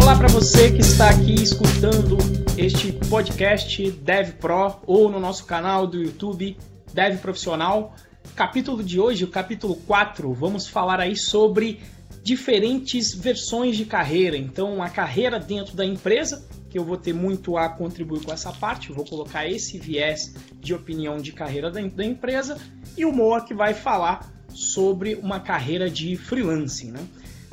[0.00, 2.16] Olá para você que está aqui escutando
[2.56, 6.56] este podcast Dev Pro ou no nosso canal do YouTube
[6.94, 7.96] Dev Profissional.
[8.36, 11.80] Capítulo de hoje, o capítulo 4, vamos falar aí sobre
[12.22, 14.36] diferentes versões de carreira.
[14.36, 18.52] Então, a carreira dentro da empresa, que eu vou ter muito a contribuir com essa
[18.52, 22.58] parte, vou colocar esse viés de opinião de carreira dentro da empresa,
[22.96, 27.00] e o Moa que vai falar sobre uma carreira de freelancing, né?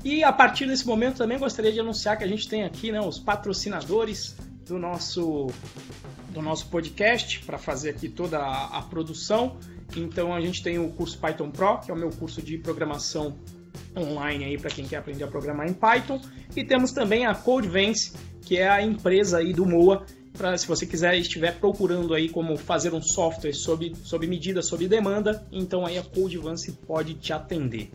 [0.04, 3.02] E a partir desse momento também gostaria de anunciar que a gente tem aqui né,
[3.02, 4.36] os patrocinadores
[4.66, 5.48] do nosso,
[6.30, 9.58] do nosso podcast para fazer aqui toda a, a, produção.
[9.98, 13.38] Então a gente tem o curso Python Pro, que é o meu curso de programação
[13.98, 16.22] online aí para quem quer aprender a programar em Python.
[16.56, 20.06] E temos também a Codevance, que é a empresa aí do Moa,
[20.38, 24.88] para se você quiser estiver procurando aí como fazer um software sob, sob medida, sob
[24.88, 27.92] demanda, então aí a Codevance pode te atender.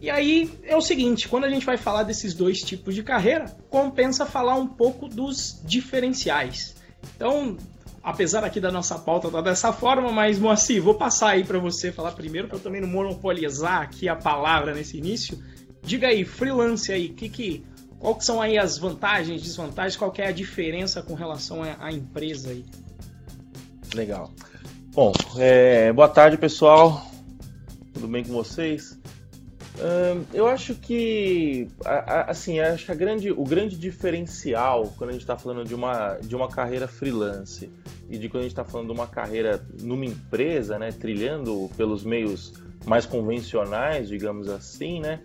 [0.00, 3.46] E aí é o seguinte, quando a gente vai falar desses dois tipos de carreira,
[3.70, 6.76] compensa falar um pouco dos diferenciais.
[7.16, 7.56] Então,
[8.02, 11.58] apesar aqui da nossa pauta estar tá dessa forma, mas Moacir, vou passar aí para
[11.58, 15.42] você falar primeiro, para eu também não monopolizar aqui a palavra nesse início.
[15.82, 17.64] Diga aí, freelance aí, que que,
[17.98, 21.90] qual que são aí as vantagens, desvantagens, qual que é a diferença com relação à
[21.90, 22.64] empresa aí?
[23.94, 24.30] Legal.
[24.92, 27.10] Bom, é, boa tarde pessoal,
[27.94, 28.98] tudo bem com vocês?
[30.32, 31.68] Eu acho que
[32.26, 36.34] assim acho que grande, o grande diferencial quando a gente está falando de uma, de
[36.34, 37.70] uma carreira freelance
[38.08, 42.04] e de quando a gente está falando de uma carreira numa empresa, né, trilhando pelos
[42.04, 42.54] meios
[42.86, 45.20] mais convencionais, digamos assim, né,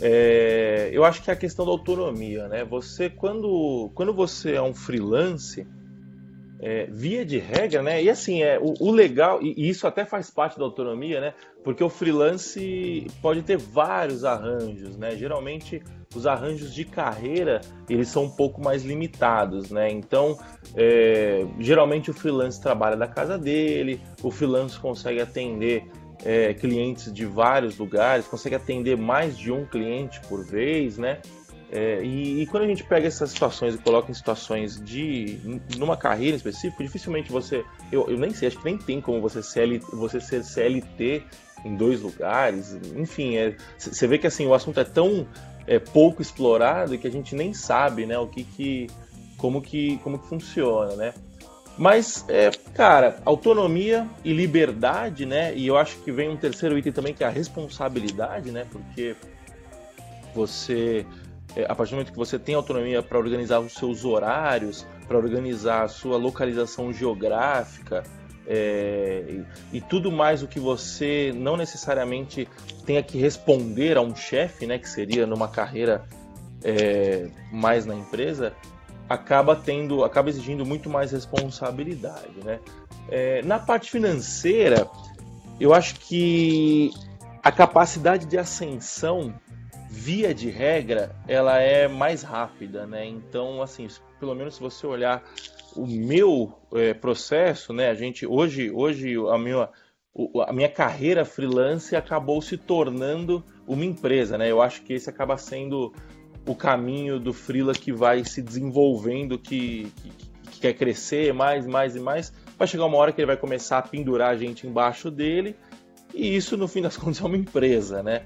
[0.00, 2.64] é, eu acho que é a questão da autonomia, né?
[2.64, 5.66] Você quando, quando você é um freelance,
[6.60, 8.02] é, via de regra, né?
[8.02, 11.34] E assim, é, o, o legal, e, isso até faz parte da autonomia, né?
[11.62, 15.16] Porque o freelance pode ter vários arranjos, né?
[15.16, 15.82] Geralmente
[16.14, 19.90] os arranjos de carreira eles são um pouco mais limitados, né?
[19.90, 20.38] Então,
[20.74, 25.84] é, geralmente o freelance trabalha da casa dele, o freelance consegue atender
[26.24, 31.20] é, clientes de vários lugares, consegue atender mais de um cliente por vez, né?
[31.70, 35.60] É, e, e, quando a gente pega essas situações e coloca em situações de.
[35.76, 37.64] numa carreira específica, dificilmente você.
[37.90, 41.24] Eu, eu nem sei, acho que nem tem como você, CL, você ser CLT
[41.64, 42.78] em dois lugares.
[42.94, 43.34] Enfim,
[43.76, 45.26] você é, vê que assim, o assunto é tão
[45.66, 48.86] é, pouco explorado que a gente nem sabe né, o que, que.
[49.36, 49.98] como que.
[50.04, 51.14] como que funciona, né?
[51.76, 55.54] Mas, é, cara, autonomia e liberdade, né?
[55.54, 58.66] E eu acho que vem um terceiro item também que é a responsabilidade, né?
[58.70, 59.14] Porque
[60.34, 61.04] você
[61.64, 65.84] a partir do momento que você tem autonomia para organizar os seus horários, para organizar
[65.84, 68.02] a sua localização geográfica
[68.46, 72.48] é, e, e, tudo mais o que você não necessariamente
[72.84, 76.04] tenha que responder a um chefe, né, que seria numa carreira
[76.62, 78.52] é, mais na empresa,
[79.08, 82.60] acaba tendo, acaba exigindo muito mais responsabilidade, né?
[83.08, 84.88] É, na parte financeira,
[85.60, 86.92] eu acho que
[87.42, 89.34] a capacidade de ascensão
[89.96, 93.06] via de regra, ela é mais rápida, né?
[93.06, 93.88] Então, assim,
[94.20, 95.24] pelo menos se você olhar
[95.74, 97.88] o meu é, processo, né?
[97.88, 99.68] A gente hoje, hoje a minha
[100.46, 104.50] a minha carreira freelance acabou se tornando uma empresa, né?
[104.50, 105.92] Eu acho que esse acaba sendo
[106.46, 110.10] o caminho do freela que vai se desenvolvendo, que, que,
[110.52, 112.32] que quer crescer mais, mais e mais.
[112.58, 115.56] Vai chegar uma hora que ele vai começar a pendurar a gente embaixo dele,
[116.14, 118.22] e isso, no fim das contas, é uma empresa, né?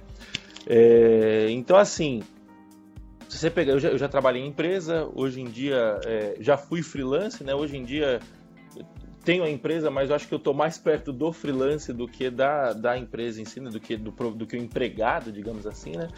[0.66, 2.22] É, então, assim,
[3.28, 6.56] se você pegar, eu já, eu já, trabalhei em empresa, hoje em dia é, já
[6.56, 7.54] fui freelance, né?
[7.54, 8.20] Hoje em dia
[9.24, 12.30] tenho a empresa, mas eu acho que eu estou mais perto do freelance do que
[12.30, 13.70] da, da empresa em si, né?
[13.70, 16.08] do que do, do que o empregado, digamos assim, né?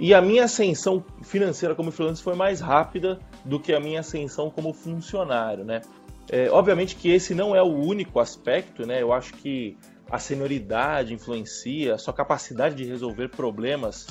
[0.00, 4.50] E a minha ascensão financeira como freelance foi mais rápida do que a minha ascensão
[4.50, 5.82] como funcionário, né?
[6.30, 9.02] É, obviamente que esse não é o único aspecto, né?
[9.02, 9.76] Eu acho que
[10.12, 14.06] a senioridade influencia, a sua capacidade de resolver problemas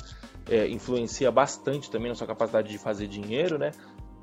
[0.50, 3.70] é, influencia bastante também na sua capacidade de fazer dinheiro, né?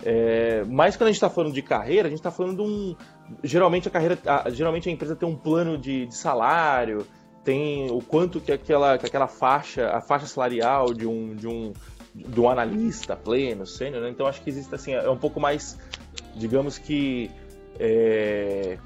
[0.04, 2.96] É, mas quando a gente está falando de carreira, a gente está falando de um.
[3.42, 4.20] Geralmente a carreira.
[4.26, 7.08] A, geralmente a empresa tem um plano de, de, salário,
[7.46, 11.72] tem o quanto que aquela, que aquela faixa, a faixa salarial de um, de um,
[12.14, 14.10] de um analista pleno, sênior, né?
[14.10, 15.80] Então acho que existe assim, é um pouco mais,
[16.36, 17.32] digamos que.
[17.80, 18.78] É,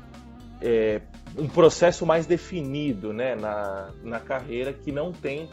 [0.62, 1.01] é,
[1.38, 5.50] um processo mais definido né, na, na carreira que não tem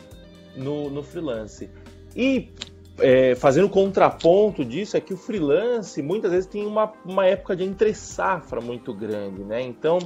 [0.56, 1.70] no, no freelance.
[2.14, 2.52] E
[2.98, 7.64] é, fazendo contraponto disso é que o freelance muitas vezes tem uma, uma época de
[7.64, 9.62] entre safra muito grande, né?
[9.62, 9.98] Então,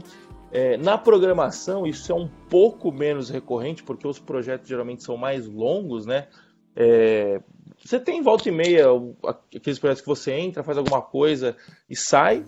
[0.52, 5.46] é, na programação isso é um pouco menos recorrente porque os projetos geralmente são mais
[5.46, 6.28] longos, né?
[6.76, 7.40] É,
[7.84, 8.86] você tem volta e meia
[9.54, 11.56] aqueles projetos que você entra, faz alguma coisa
[11.88, 12.44] e sai,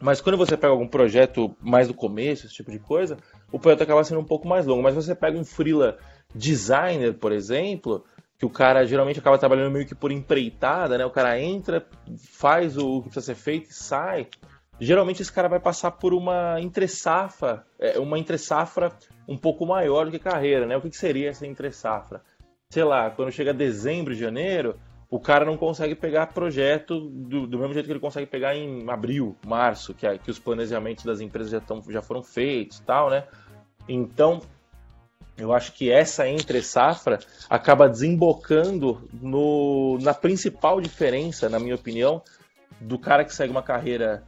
[0.00, 3.16] mas quando você pega algum projeto mais do começo, esse tipo de coisa,
[3.50, 4.82] o projeto acaba sendo um pouco mais longo.
[4.82, 5.98] Mas você pega um freela
[6.34, 8.04] designer, por exemplo,
[8.38, 11.06] que o cara geralmente acaba trabalhando meio que por empreitada, né?
[11.06, 11.86] O cara entra,
[12.18, 14.28] faz o que precisa ser feito e sai.
[14.80, 18.92] Geralmente esse cara vai passar por uma entre-safra, é, uma entre-safra
[19.28, 20.76] um pouco maior do que carreira, né?
[20.76, 22.20] O que seria essa entre-safra?
[22.68, 24.76] Sei lá, quando chega dezembro, janeiro,
[25.14, 28.90] o cara não consegue pegar projeto do, do, mesmo jeito que ele consegue pegar em
[28.90, 33.08] abril, março, que, é, que os planejamentos das empresas já, tão, já foram feitos tal,
[33.08, 33.22] né?
[33.88, 34.42] Então,
[35.38, 42.20] eu acho que essa entre safra acaba desembocando no, na principal diferença, na minha opinião,
[42.80, 44.24] do cara que segue uma carreira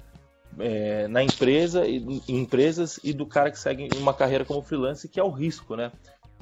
[0.56, 5.18] é, na empresa, em empresas e do cara que segue uma carreira como freelance, que
[5.18, 5.90] é o risco, né?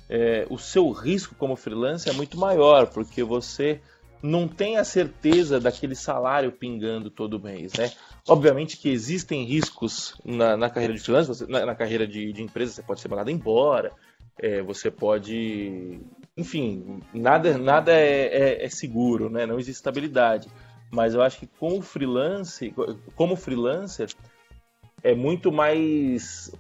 [0.07, 3.81] É, o seu risco como freelance é muito maior, porque você
[4.25, 7.93] não tem a certeza daquele salário pingando todo mês, né?
[8.27, 12.43] Obviamente que existem riscos na, na carreira de freelance, você, na, na, carreira de, de,
[12.43, 13.93] empresa, você pode ser mandado embora,
[14.41, 16.01] é, você pode...
[16.35, 19.45] Enfim, nada, nada é, é, é, seguro, né?
[19.45, 20.49] Não existe estabilidade.
[20.91, 22.75] Mas eu acho que com o freelance,
[23.15, 24.09] como freelancer,
[25.03, 26.51] é muito mais...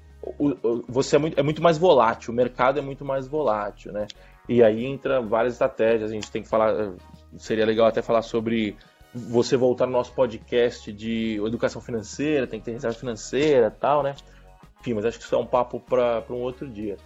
[0.86, 4.06] Você é muito, é muito mais volátil, o mercado é muito mais volátil, né?
[4.46, 6.92] E aí entra várias estratégias, a gente tem que falar
[7.38, 8.76] seria legal até falar sobre
[9.14, 14.14] você voltar no nosso podcast de educação financeira, tem que ter reserva financeira tal, né?
[14.80, 16.96] Enfim, mas acho que isso é um papo para um outro dia.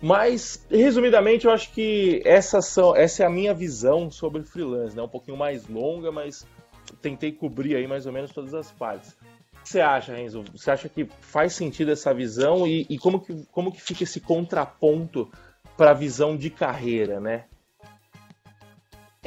[0.00, 5.02] Mas, resumidamente, eu acho que essa, são, essa é a minha visão sobre freelance, né?
[5.02, 6.46] Um pouquinho mais longa, mas
[7.00, 9.12] tentei cobrir aí mais ou menos todas as partes.
[9.12, 10.44] O que você acha, Renzo?
[10.52, 14.20] Você acha que faz sentido essa visão e, e como, que, como que fica esse
[14.20, 15.30] contraponto
[15.76, 17.46] para a visão de carreira, né?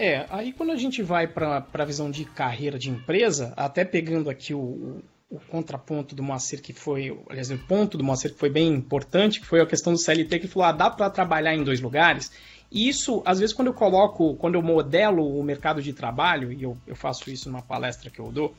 [0.01, 4.29] É, aí quando a gente vai para a visão de carreira de empresa, até pegando
[4.29, 8.49] aqui o, o, contraponto do Moacir, que foi, aliás, o ponto do Moacir que foi
[8.49, 11.65] bem importante, que foi a questão do CLT, que falou, ah, dá para trabalhar em
[11.65, 12.31] dois lugares.
[12.71, 16.63] E isso, às vezes, quando eu coloco, quando eu modelo o mercado de trabalho, e
[16.63, 18.55] eu, eu faço isso numa palestra que eu dou,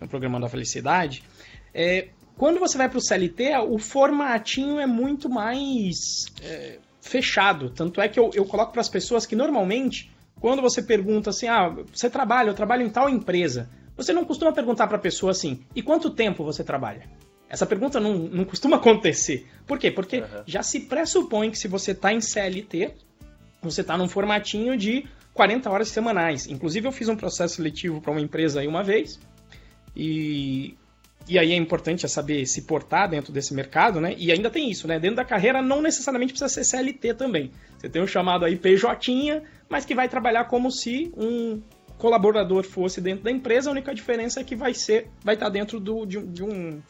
[0.00, 1.24] no programa da felicidade,
[1.74, 2.06] é,
[2.36, 7.70] quando você vai para o CLT, o formatinho é muito mais é, fechado.
[7.70, 10.13] Tanto é que eu, eu coloco para as pessoas que normalmente
[10.44, 14.52] quando você pergunta assim, ah, você trabalha, eu trabalho em tal empresa, você não costuma
[14.52, 17.08] perguntar para a pessoa assim, e quanto tempo você trabalha?
[17.48, 19.46] Essa pergunta não, não costuma acontecer.
[19.66, 19.90] Por quê?
[19.90, 20.42] Porque uhum.
[20.44, 22.92] já se pressupõe que se você está em CLT,
[23.62, 26.46] você está num formatinho de 40 horas semanais.
[26.46, 29.18] Inclusive, eu fiz um processo seletivo para uma empresa aí uma vez,
[29.96, 30.76] e
[31.26, 34.14] e aí é importante saber se portar dentro desse mercado, né?
[34.18, 34.98] E ainda tem isso, né?
[35.00, 37.50] Dentro da carreira não necessariamente precisa ser CLT também.
[37.78, 41.62] Você tem um chamado aí PJ, mas que vai trabalhar como se um
[41.98, 43.70] colaborador fosse dentro da empresa.
[43.70, 46.82] A única diferença é que vai ser, vai estar dentro do, de, de um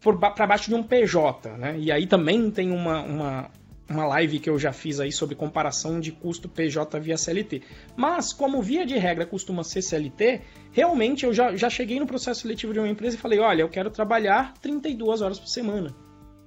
[0.00, 1.78] para baixo de um PJ, né?
[1.78, 3.50] E aí também tem uma, uma,
[3.88, 7.62] uma live que eu já fiz aí sobre comparação de custo PJ via CLT.
[7.96, 12.42] Mas, como via de regra costuma ser CLT, realmente eu já, já cheguei no processo
[12.42, 15.94] seletivo de uma empresa e falei: olha, eu quero trabalhar 32 horas por semana.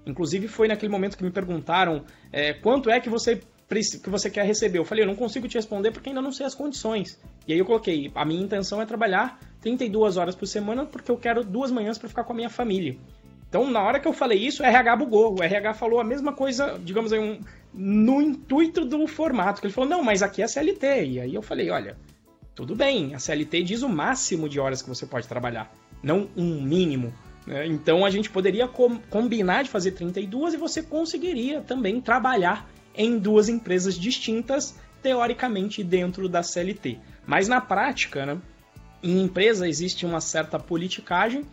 [0.05, 4.45] Inclusive, foi naquele momento que me perguntaram é, quanto é que você, que você quer
[4.45, 4.79] receber.
[4.79, 7.19] Eu falei: eu não consigo te responder porque ainda não sei as condições.
[7.47, 11.17] E aí eu coloquei: a minha intenção é trabalhar 32 horas por semana porque eu
[11.17, 12.97] quero duas manhãs para ficar com a minha família.
[13.49, 15.39] Então, na hora que eu falei isso, o RH bugou.
[15.39, 17.39] O RH falou a mesma coisa, digamos aí, um,
[17.73, 19.61] no intuito do formato.
[19.63, 21.05] Ele falou, não, mas aqui é CLT.
[21.05, 21.95] E aí eu falei, olha,
[22.53, 25.71] tudo bem, a CLT diz o máximo de horas que você pode trabalhar,
[26.03, 27.13] não um mínimo.
[27.45, 27.65] Né?
[27.67, 33.17] Então, a gente poderia com, combinar de fazer 32 e você conseguiria também trabalhar em
[33.19, 36.99] duas empresas distintas, teoricamente, dentro da CLT.
[37.25, 38.37] Mas na prática, né,
[39.03, 41.45] em empresa existe uma certa politicagem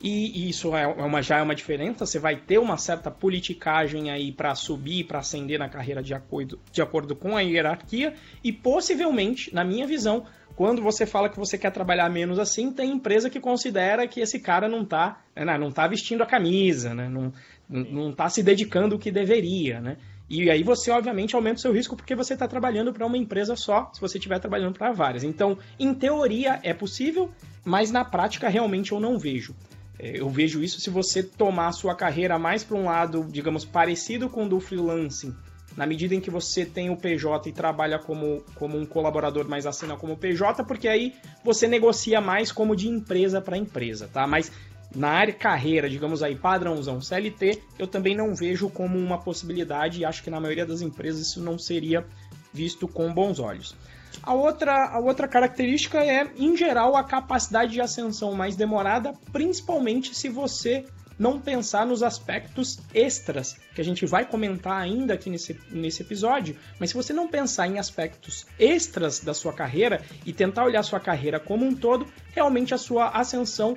[0.00, 2.06] e isso é uma, já é uma diferença.
[2.06, 6.58] Você vai ter uma certa politicagem aí para subir, para ascender na carreira de acordo,
[6.70, 8.14] de acordo com a hierarquia.
[8.42, 12.92] E possivelmente, na minha visão, quando você fala que você quer trabalhar menos assim, tem
[12.92, 17.08] empresa que considera que esse cara não está né, não tá vestindo a camisa, né,
[17.08, 17.32] não,
[17.68, 19.96] não está se dedicando o que deveria, né?
[20.28, 23.56] E aí você, obviamente, aumenta o seu risco porque você está trabalhando para uma empresa
[23.56, 25.24] só, se você estiver trabalhando para várias.
[25.24, 27.30] Então, em teoria é possível,
[27.64, 29.54] mas na prática realmente eu não vejo.
[29.98, 33.64] É, eu vejo isso se você tomar a sua carreira mais para um lado, digamos,
[33.64, 35.34] parecido com o do freelancing,
[35.76, 39.66] na medida em que você tem o PJ e trabalha como, como um colaborador, mas
[39.66, 44.26] assina como PJ, porque aí você negocia mais como de empresa para empresa, tá?
[44.26, 44.52] Mas
[44.94, 50.04] na área carreira, digamos aí, padrãozão CLT, eu também não vejo como uma possibilidade e
[50.04, 52.06] acho que na maioria das empresas isso não seria
[52.52, 53.76] visto com bons olhos.
[54.22, 60.14] A outra, a outra característica é, em geral, a capacidade de ascensão mais demorada, principalmente
[60.14, 60.84] se você
[61.18, 66.56] não pensar nos aspectos extras, que a gente vai comentar ainda aqui nesse, nesse episódio,
[66.78, 71.00] mas se você não pensar em aspectos extras da sua carreira e tentar olhar sua
[71.00, 73.76] carreira como um todo, realmente a sua ascensão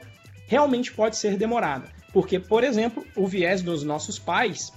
[0.51, 1.87] realmente pode ser demorada.
[2.11, 4.69] Porque, por exemplo, o viés dos nossos pais,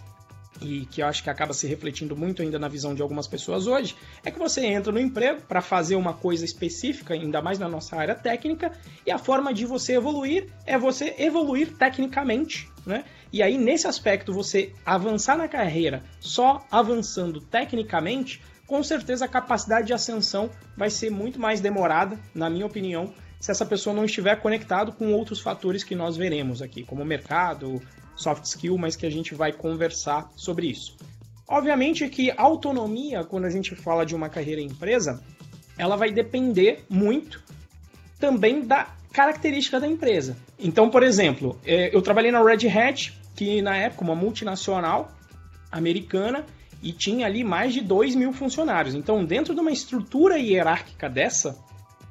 [0.62, 3.66] e que eu acho que acaba se refletindo muito ainda na visão de algumas pessoas
[3.66, 7.68] hoje, é que você entra no emprego para fazer uma coisa específica, ainda mais na
[7.68, 8.70] nossa área técnica,
[9.04, 13.04] e a forma de você evoluir é você evoluir tecnicamente, né?
[13.32, 19.88] E aí, nesse aspecto, você avançar na carreira só avançando tecnicamente, com certeza a capacidade
[19.88, 23.12] de ascensão vai ser muito mais demorada, na minha opinião,
[23.44, 27.78] se essa pessoa não estiver conectado com outros fatores que nós veremos aqui, como mercado,
[28.16, 30.96] soft skill, mas que a gente vai conversar sobre isso.
[31.46, 35.22] Obviamente que autonomia, quando a gente fala de uma carreira em empresa,
[35.76, 37.44] ela vai depender muito
[38.18, 40.38] também da característica da empresa.
[40.58, 45.12] Então, por exemplo, é, eu trabalhei na Red Hat, que na época uma multinacional
[45.70, 46.46] americana
[46.82, 48.94] e tinha ali mais de 2 mil funcionários.
[48.94, 51.62] Então, dentro de uma estrutura hierárquica dessa,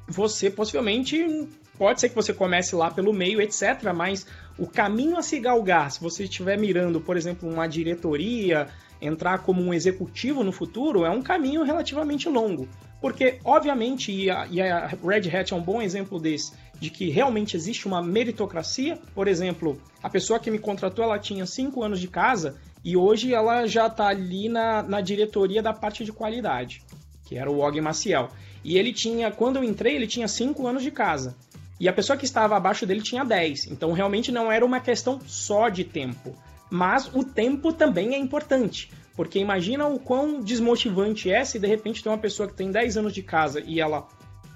[0.07, 3.91] você possivelmente pode ser que você comece lá pelo meio, etc.
[3.95, 4.25] Mas
[4.57, 8.67] o caminho a se galgar, se você estiver mirando, por exemplo, uma diretoria,
[9.01, 12.67] entrar como um executivo no futuro, é um caminho relativamente longo.
[13.01, 17.09] Porque, obviamente, e a, e a Red Hat é um bom exemplo desse, de que
[17.09, 18.97] realmente existe uma meritocracia.
[19.13, 23.33] Por exemplo, a pessoa que me contratou, ela tinha 5 anos de casa e hoje
[23.33, 26.81] ela já está ali na, na diretoria da parte de qualidade,
[27.25, 28.29] que era o Og Maciel.
[28.63, 31.35] E ele tinha, quando eu entrei, ele tinha 5 anos de casa.
[31.79, 33.67] E a pessoa que estava abaixo dele tinha 10.
[33.67, 36.35] Então realmente não era uma questão só de tempo.
[36.69, 38.89] Mas o tempo também é importante.
[39.15, 42.97] Porque imagina o quão desmotivante é se de repente tem uma pessoa que tem 10
[42.97, 44.07] anos de casa e ela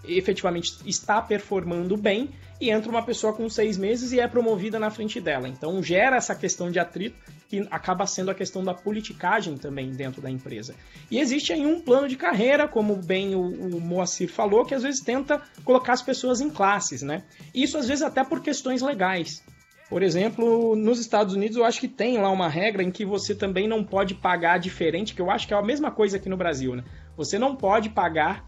[0.05, 4.89] efetivamente está performando bem e entra uma pessoa com seis meses e é promovida na
[4.89, 5.47] frente dela.
[5.47, 10.21] Então gera essa questão de atrito que acaba sendo a questão da politicagem também dentro
[10.21, 10.75] da empresa.
[11.09, 14.83] E existe aí um plano de carreira, como bem o, o Moacir falou, que às
[14.83, 17.23] vezes tenta colocar as pessoas em classes, né?
[17.53, 19.43] Isso às vezes até por questões legais.
[19.89, 23.33] Por exemplo, nos Estados Unidos eu acho que tem lá uma regra em que você
[23.33, 26.35] também não pode pagar diferente, que eu acho que é a mesma coisa aqui no
[26.35, 26.83] Brasil, né?
[27.15, 28.45] Você não pode pagar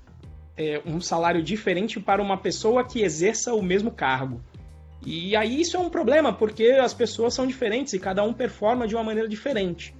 [0.58, 4.42] é, um salário diferente para uma pessoa que exerça o mesmo cargo.
[5.06, 8.88] E aí isso é um problema, porque as pessoas são diferentes e cada um performa
[8.88, 9.94] de uma maneira diferente.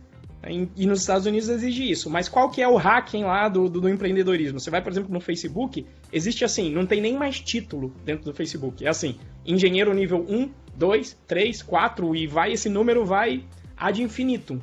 [0.76, 2.10] E nos Estados Unidos exige isso.
[2.10, 4.60] Mas qual que é o hacking lá do, do, do, empreendedorismo?
[4.60, 8.34] Você vai, por exemplo, no Facebook, existe assim, não tem nem mais título dentro do
[8.34, 8.86] Facebook.
[8.86, 13.44] É assim, engenheiro nível 1, 2, 3, 4 e vai, esse número vai
[13.76, 14.60] ad infinitum.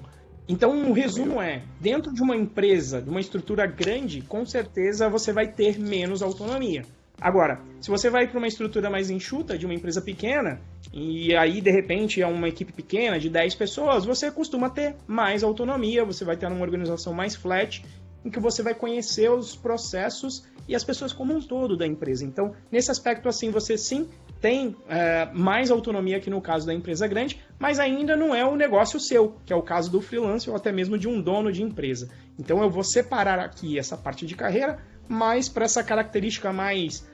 [0.48, 5.32] Então, o resumo é: dentro de uma empresa, de uma estrutura grande, com certeza você
[5.32, 6.84] vai ter menos autonomia.
[7.20, 10.60] Agora, se você vai para uma estrutura mais enxuta, de uma empresa pequena,
[10.92, 15.42] e aí de repente é uma equipe pequena, de 10 pessoas, você costuma ter mais
[15.42, 17.82] autonomia, você vai ter uma organização mais flat,
[18.24, 22.24] em que você vai conhecer os processos e as pessoas como um todo da empresa.
[22.24, 24.08] Então, nesse aspecto, assim, você sim
[24.40, 28.56] tem é, mais autonomia que no caso da empresa grande, mas ainda não é o
[28.56, 31.62] negócio seu, que é o caso do freelancer ou até mesmo de um dono de
[31.62, 32.10] empresa.
[32.38, 37.06] Então eu vou separar aqui essa parte de carreira, mais para essa característica mais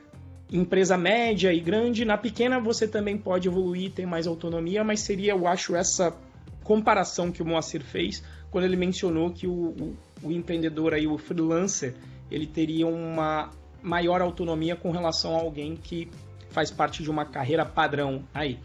[0.51, 2.05] empresa média e grande.
[2.05, 6.15] Na pequena você também pode evoluir, ter mais autonomia, mas seria, eu acho, essa
[6.63, 11.17] comparação que o Moacir fez quando ele mencionou que o, o, o empreendedor aí, o
[11.17, 11.95] freelancer,
[12.31, 13.51] ele teria uma
[13.83, 16.09] maior autonomia com relação a alguém que
[16.51, 18.59] faz parte de uma carreira padrão aí.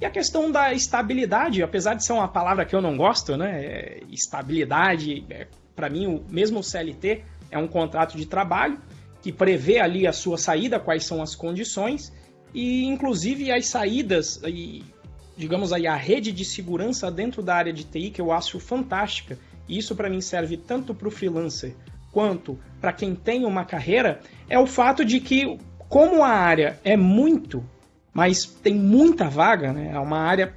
[0.00, 3.64] E a questão da estabilidade, apesar de ser uma palavra que eu não gosto, né?
[3.64, 8.78] É, estabilidade, é, para mim, o, mesmo CLT é um contrato de trabalho
[9.22, 12.12] que prevê ali a sua saída, quais são as condições,
[12.54, 14.82] e inclusive as saídas, e,
[15.36, 19.38] digamos aí, a rede de segurança dentro da área de TI, que eu acho fantástica.
[19.68, 21.74] E isso para mim serve tanto para o freelancer
[22.10, 26.96] quanto para quem tem uma carreira, é o fato de que como a área é
[26.96, 27.64] muito,
[28.12, 29.90] mas tem muita vaga, né?
[29.92, 30.54] É uma área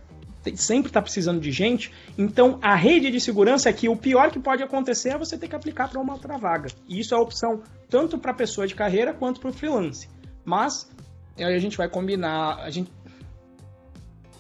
[0.55, 1.91] sempre está precisando de gente.
[2.17, 5.47] Então a rede de segurança é que o pior que pode acontecer é você ter
[5.47, 6.69] que aplicar para uma outra vaga.
[6.88, 10.09] E isso é opção tanto para pessoa de carreira quanto para o freelance.
[10.43, 10.89] Mas
[11.38, 12.91] aí a gente vai combinar, a gente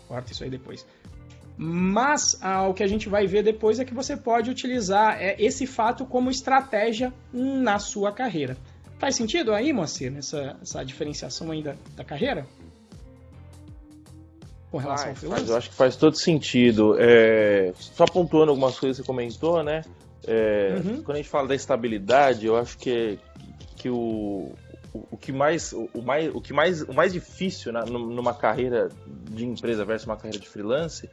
[0.07, 0.85] corta isso aí depois.
[1.55, 5.35] Mas ah, o que a gente vai ver depois é que você pode utilizar é,
[5.39, 8.57] esse fato como estratégia na sua carreira.
[8.97, 12.47] Faz sentido aí, Moacir, nessa essa diferenciação ainda da carreira?
[14.73, 15.41] Com relação faz, ao freelance?
[15.41, 16.95] Faz, eu acho que faz todo sentido.
[16.97, 19.83] É, só pontuando algumas coisas que você comentou, né?
[20.25, 21.03] É, uhum.
[21.03, 23.19] Quando a gente fala da estabilidade, eu acho que,
[23.75, 24.51] que o,
[24.91, 28.89] o, o que mais o, mais o que mais o mais difícil na, numa carreira
[29.29, 31.07] de empresa versus uma carreira de freelance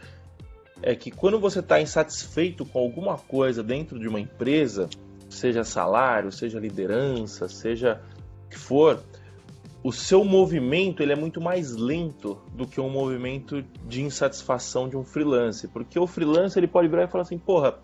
[0.80, 4.88] é que quando você está insatisfeito com alguma coisa dentro de uma empresa,
[5.28, 8.00] seja salário, seja liderança, seja
[8.46, 9.02] o que for,
[9.82, 14.96] o seu movimento ele é muito mais lento do que um movimento de insatisfação de
[14.96, 17.78] um freelance, porque o freelance ele pode virar e falar assim, porra,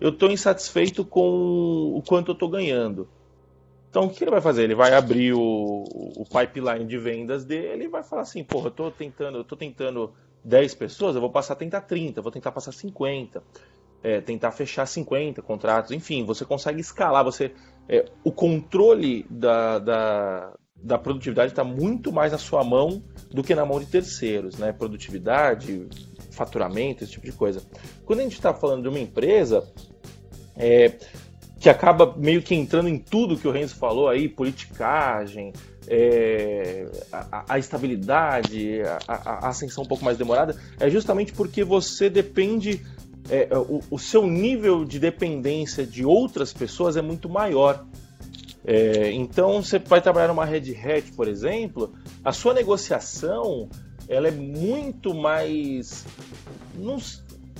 [0.00, 3.08] eu estou insatisfeito com o quanto eu estou ganhando.
[3.90, 4.64] Então o que ele vai fazer?
[4.64, 5.84] Ele vai abrir o,
[6.16, 9.56] o pipeline de vendas dele e vai falar assim, porra, eu estou tentando, eu tô
[9.56, 10.12] tentando
[10.44, 13.42] 10 pessoas, eu vou passar a tentar 30, vou tentar passar 50,
[14.02, 17.52] é, tentar fechar 50 contratos, enfim, você consegue escalar, você
[17.88, 23.54] é, o controle da, da, da produtividade está muito mais na sua mão do que
[23.54, 24.72] na mão de terceiros, né?
[24.72, 25.86] Produtividade,
[26.30, 27.62] faturamento, esse tipo de coisa.
[28.04, 29.66] Quando a gente está falando de uma empresa
[30.56, 30.94] é,
[31.58, 35.52] que acaba meio que entrando em tudo que o Renzo falou aí, politicagem,
[35.88, 42.08] é, a, a, estabilidade, a, a, ascensão um pouco mais demorada, é justamente porque você
[42.08, 42.84] depende,
[43.28, 47.84] é, o, o, seu nível de dependência de outras pessoas é muito maior.
[48.70, 53.70] É, então, você vai trabalhar numa Red Hat, por exemplo, a sua negociação
[54.06, 56.04] ela é muito mais.
[56.76, 56.98] Não,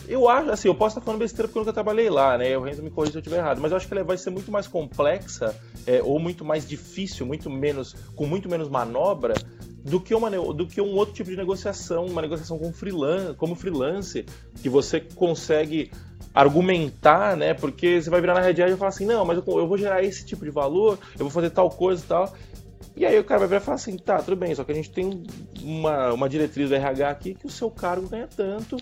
[0.07, 2.59] eu acho, assim, eu posso estar falando besteira porque eu nunca trabalhei lá, né?
[2.59, 4.29] O Renzo me corrija se eu estiver errado, mas eu acho que ela vai ser
[4.29, 9.33] muito mais complexa é, ou muito mais difícil, muito menos, com muito menos manobra
[9.83, 13.55] do que, uma, do que um outro tipo de negociação, uma negociação com freelance, como
[13.55, 14.27] freelance,
[14.61, 15.91] que você consegue
[16.35, 17.55] argumentar, né?
[17.55, 20.03] Porque você vai virar na Red e falar assim, não, mas eu, eu vou gerar
[20.03, 22.33] esse tipo de valor, eu vou fazer tal coisa e tal.
[22.97, 24.75] E aí o cara vai virar e falar assim, tá, tudo bem, só que a
[24.75, 25.23] gente tem
[25.63, 28.77] uma, uma diretriz do RH aqui que o seu cargo ganha tanto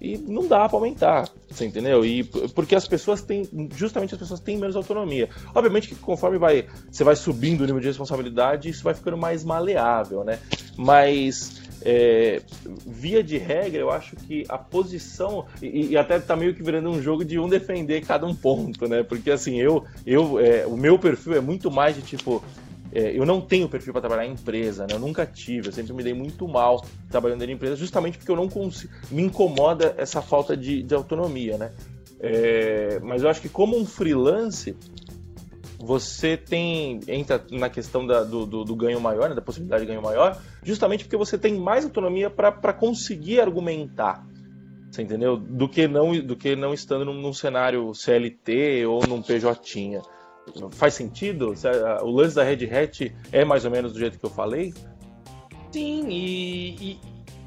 [0.00, 2.04] e não dá para aumentar, você entendeu?
[2.04, 5.28] E porque as pessoas têm, justamente as pessoas têm menos autonomia.
[5.54, 9.44] Obviamente que conforme vai, você vai subindo o nível de responsabilidade, isso vai ficando mais
[9.44, 10.40] maleável, né?
[10.80, 12.40] Mas é,
[12.86, 16.88] via de regra, eu acho que a posição e, e, até tá meio que virando
[16.88, 19.02] um jogo de um defender cada um ponto, né?
[19.02, 22.42] Porque assim, eu, eu, é, o meu perfil é muito mais de tipo
[22.92, 24.94] é, eu não tenho perfil para trabalhar em empresa, né?
[24.94, 28.36] Eu nunca tive, eu sempre me dei muito mal trabalhando em empresa, justamente porque eu
[28.36, 28.90] não consigo.
[29.10, 31.72] Me incomoda essa falta de, de autonomia, né?
[32.18, 34.74] É, mas eu acho que como um freelance,
[35.80, 37.00] você tem.
[37.08, 39.34] entra na questão da, do, do, do, ganho maior, né?
[39.34, 44.26] da possibilidade de ganho maior, justamente porque você tem mais autonomia para conseguir argumentar.
[44.90, 45.36] Você entendeu?
[45.36, 50.02] Do que não, do que não estando num, num cenário CLT ou num PJ.
[50.72, 51.54] Faz sentido?
[52.02, 54.74] O lance da Red Hat é mais ou menos do jeito que eu falei?
[55.70, 57.00] Sim, e, e,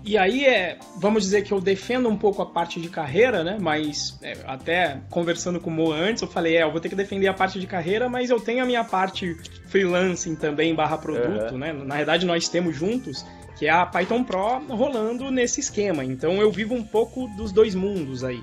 [0.03, 0.77] e aí é.
[0.97, 3.57] Vamos dizer que eu defendo um pouco a parte de carreira, né?
[3.59, 6.95] Mas é, até conversando com o Mo antes, eu falei, é, eu vou ter que
[6.95, 9.35] defender a parte de carreira, mas eu tenho a minha parte
[9.67, 11.57] freelancing também, barra produto, uhum.
[11.57, 11.73] né?
[11.73, 13.25] Na verdade, nós temos juntos,
[13.57, 16.03] que é a Python Pro rolando nesse esquema.
[16.03, 18.41] Então eu vivo um pouco dos dois mundos aí.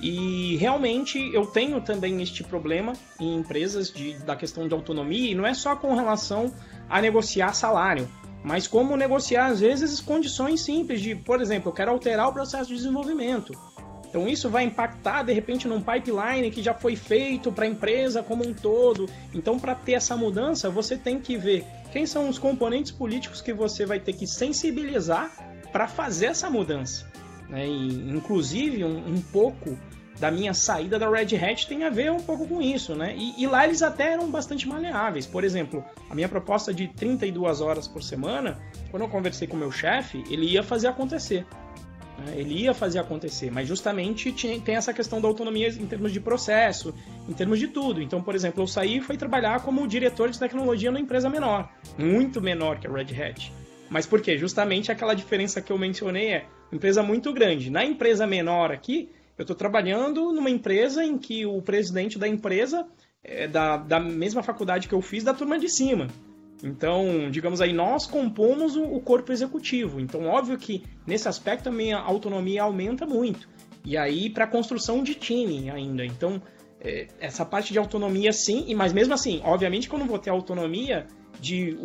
[0.00, 5.34] E realmente eu tenho também este problema em empresas de, da questão de autonomia, e
[5.34, 6.52] não é só com relação
[6.88, 8.08] a negociar salário,
[8.42, 12.68] mas como negociar às vezes condições simples de, por exemplo, eu quero alterar o processo
[12.68, 13.52] de desenvolvimento.
[14.08, 18.22] Então isso vai impactar de repente num pipeline que já foi feito para a empresa
[18.22, 19.06] como um todo.
[19.34, 23.52] Então para ter essa mudança, você tem que ver quem são os componentes políticos que
[23.52, 25.30] você vai ter que sensibilizar
[25.72, 27.06] para fazer essa mudança.
[27.48, 27.66] Né?
[27.66, 29.76] E, inclusive, um, um, pouco
[30.18, 33.14] da minha saída da Red Hat tem a ver um pouco com isso, né?
[33.16, 35.26] E, e, lá eles até eram bastante maleáveis.
[35.26, 38.58] Por exemplo, a minha proposta de 32 horas por semana,
[38.90, 41.46] quando eu conversei com o meu chefe, ele ia fazer acontecer.
[42.18, 42.34] Né?
[42.36, 46.20] Ele ia fazer acontecer, mas justamente tinha, tem essa questão da autonomia em termos de
[46.20, 46.92] processo,
[47.28, 48.02] em termos de tudo.
[48.02, 51.68] Então, por exemplo, eu saí e fui trabalhar como diretor de tecnologia numa empresa menor,
[51.96, 53.52] muito menor que a Red Hat.
[53.88, 54.36] Mas por quê?
[54.36, 57.70] Justamente aquela diferença que eu mencionei é empresa muito grande.
[57.70, 62.86] Na empresa menor aqui, eu estou trabalhando numa empresa em que o presidente da empresa
[63.22, 66.08] é da, da mesma faculdade que eu fiz, da turma de cima.
[66.62, 70.00] Então, digamos aí, nós compomos o, o corpo executivo.
[70.00, 73.48] Então, óbvio que nesse aspecto a minha autonomia aumenta muito.
[73.84, 76.04] E aí, para construção de time ainda.
[76.04, 76.42] Então,
[76.80, 80.18] é, essa parte de autonomia sim, e mas mesmo assim, obviamente que eu não vou
[80.18, 81.06] ter autonomia
[81.40, 81.76] de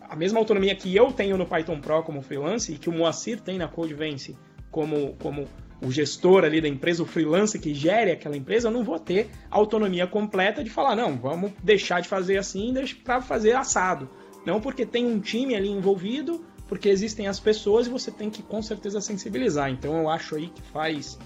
[0.00, 3.40] a mesma autonomia que eu tenho no Python Pro como freelance e que o Moacir
[3.40, 4.36] tem na Codevence
[4.70, 5.46] como, como
[5.84, 9.30] o gestor ali da empresa, o freelance que gere aquela empresa, eu não vou ter
[9.50, 14.08] autonomia completa de falar, não, vamos deixar de fazer assim para fazer assado.
[14.46, 18.42] Não porque tem um time ali envolvido, porque existem as pessoas e você tem que
[18.42, 19.70] com certeza sensibilizar.
[19.70, 21.18] Então eu acho aí que faz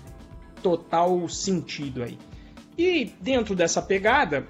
[0.63, 2.19] total sentido aí.
[2.79, 4.47] E dentro dessa pegada,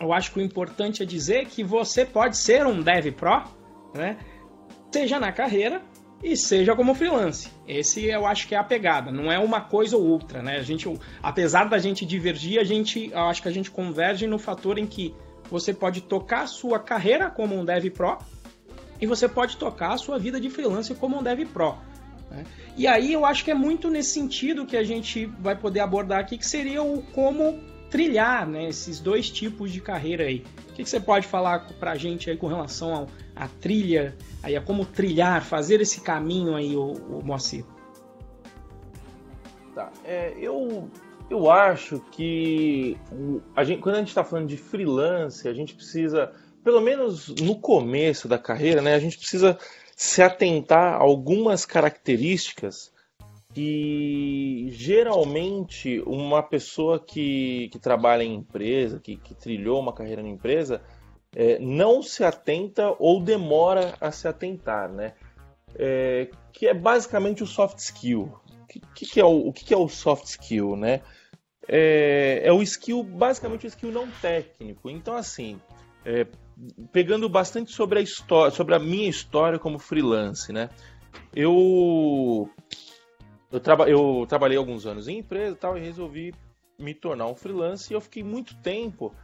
[0.00, 3.44] eu acho que o importante é dizer que você pode ser um Dev Pro,
[3.94, 4.18] né?
[4.90, 5.82] Seja na carreira
[6.24, 7.50] e seja como freelance.
[7.68, 10.56] Esse eu acho que é a pegada, não é uma coisa ou outra, né?
[10.56, 10.90] A gente,
[11.22, 14.86] apesar da gente divergir, a gente, eu acho que a gente converge no fator em
[14.86, 15.14] que
[15.50, 18.16] você pode tocar a sua carreira como um Dev Pro
[18.98, 21.76] e você pode tocar a sua vida de freelancer como um Dev Pro.
[22.30, 22.44] Né?
[22.74, 26.20] E aí eu acho que é muito nesse sentido que a gente vai poder abordar
[26.20, 27.60] aqui, que seria o como
[27.90, 30.42] trilhar né, esses dois tipos de carreira aí.
[30.70, 34.56] O que, que você pode falar para a gente aí com relação à trilha, aí,
[34.56, 37.64] a como trilhar, fazer esse caminho aí, o, o Moacir?
[39.74, 40.88] Tá, é, eu,
[41.28, 42.96] eu acho que
[43.56, 47.58] a gente, quando a gente está falando de freelance, a gente precisa, pelo menos no
[47.58, 49.58] começo da carreira, né, a gente precisa
[49.96, 52.92] se atentar a algumas características
[53.54, 60.28] que geralmente uma pessoa que, que trabalha em empresa, que, que trilhou uma carreira na
[60.28, 60.82] empresa,
[61.34, 65.14] é, não se atenta ou demora a se atentar, né?
[65.76, 68.32] É, que é basicamente o soft skill.
[68.62, 71.00] O que, que, é, o, o que, que, é o soft skill, né?
[71.66, 74.88] É, é, o skill, basicamente o skill não técnico.
[74.88, 75.60] Então, assim,
[76.04, 76.26] é,
[76.92, 80.68] pegando bastante sobre a história, sobre a minha história como freelance, né?
[81.34, 82.48] Eu
[83.50, 86.34] eu, traba, eu trabalhei alguns anos em empresa e tal e resolvi
[86.78, 89.14] me tornar um freelance e eu fiquei muito tempo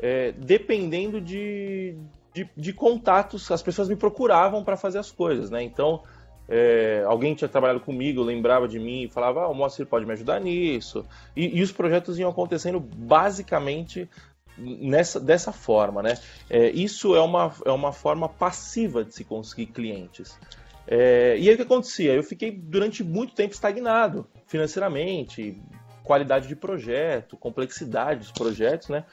[0.00, 1.96] é, dependendo de,
[2.32, 3.50] de, de, contatos.
[3.50, 5.62] As pessoas me procuravam para fazer as coisas, né?
[5.62, 6.02] Então,
[6.48, 10.12] é, alguém tinha trabalhado comigo, lembrava de mim e falava: ah, o Moacir pode me
[10.12, 11.04] ajudar nisso.
[11.36, 14.08] E, e, os projetos iam acontecendo basicamente
[14.56, 16.18] nessa, dessa forma, né?
[16.48, 20.38] É, isso é uma, é uma forma passiva de se conseguir clientes.
[20.86, 22.14] É, e aí o que acontecia?
[22.14, 25.60] Eu fiquei durante muito tempo estagnado financeiramente,
[26.02, 29.04] qualidade de projeto, complexidade dos projetos, né?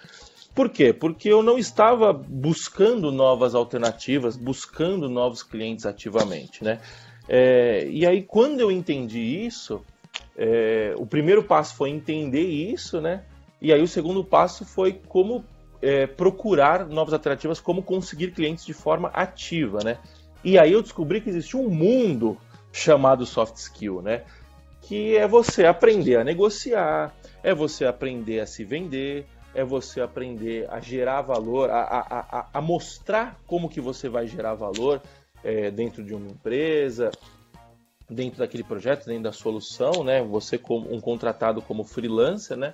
[0.55, 0.93] Por quê?
[0.93, 6.79] Porque eu não estava buscando novas alternativas, buscando novos clientes ativamente, né?
[7.27, 9.81] É, e aí quando eu entendi isso,
[10.37, 13.23] é, o primeiro passo foi entender isso, né?
[13.61, 15.43] E aí o segundo passo foi como
[15.81, 19.97] é, procurar novas alternativas, como conseguir clientes de forma ativa, né?
[20.41, 22.37] E aí eu descobri que existe um mundo
[22.71, 24.23] chamado soft skill, né?
[24.81, 27.13] Que é você aprender a negociar,
[27.43, 32.49] é você aprender a se vender, é você aprender a gerar valor, a, a, a,
[32.53, 35.01] a mostrar como que você vai gerar valor
[35.43, 37.09] é, dentro de uma empresa,
[38.09, 40.21] dentro daquele projeto, dentro da solução, né?
[40.23, 42.73] Você como um contratado como freelancer, né?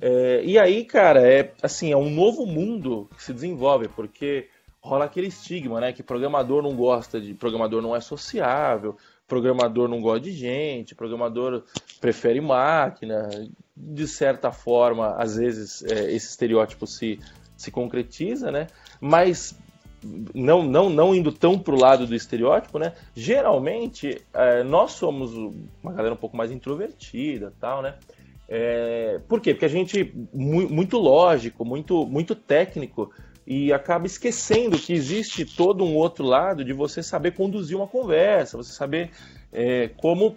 [0.00, 4.48] É, e aí, cara, é assim, é um novo mundo que se desenvolve, porque
[4.80, 5.92] rola aquele estigma, né?
[5.92, 7.34] Que programador não gosta de.
[7.34, 11.64] Programador não é sociável, programador não gosta de gente, programador
[12.00, 13.28] prefere máquina.
[13.74, 17.18] De certa forma, às vezes é, esse estereótipo se,
[17.56, 18.66] se concretiza, né?
[19.00, 19.58] Mas
[20.34, 22.92] não, não, não indo tão pro lado do estereótipo, né?
[23.14, 25.32] Geralmente é, nós somos
[25.82, 27.94] uma galera um pouco mais introvertida, tal, né?
[28.48, 29.54] É, por quê?
[29.54, 33.10] Porque a gente muito lógico, muito muito técnico
[33.46, 38.56] e acaba esquecendo que existe todo um outro lado de você saber conduzir uma conversa,
[38.56, 39.10] você saber
[39.52, 40.36] é, como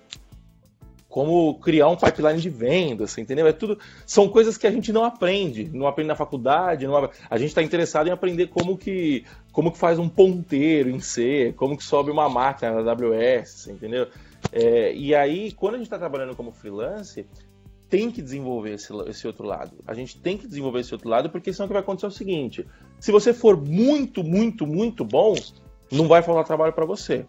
[1.07, 3.47] como criar um pipeline de vendas, entendeu?
[3.47, 7.37] É tudo são coisas que a gente não aprende, não aprende na faculdade, não, a
[7.37, 11.77] gente está interessado em aprender como que como que faz um ponteiro em C, como
[11.77, 14.07] que sobe uma máquina na AWS, entendeu?
[14.51, 17.25] É, e aí quando a gente está trabalhando como freelance
[17.89, 19.77] tem que desenvolver esse, esse outro lado.
[19.87, 22.09] A gente tem que desenvolver esse outro lado, porque senão o que vai acontecer é
[22.09, 22.67] o seguinte:
[23.05, 25.35] se você for muito, muito, muito bom,
[25.91, 27.23] não vai faltar trabalho para você.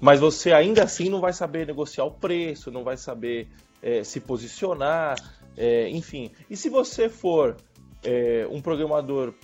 [0.00, 3.46] Mas você ainda assim não vai saber negociar o preço, não vai saber
[3.80, 5.16] é, se posicionar,
[5.56, 6.32] é, enfim.
[6.50, 7.56] E se você for
[8.02, 9.34] é, um programador,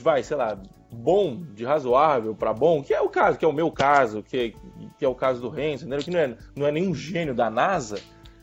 [0.00, 0.56] vai, sei lá,
[0.92, 4.54] bom, de razoável para bom, que é o caso, que é o meu caso, que,
[4.96, 7.98] que é o caso do Renzo, que não é, não é nenhum gênio da NASA,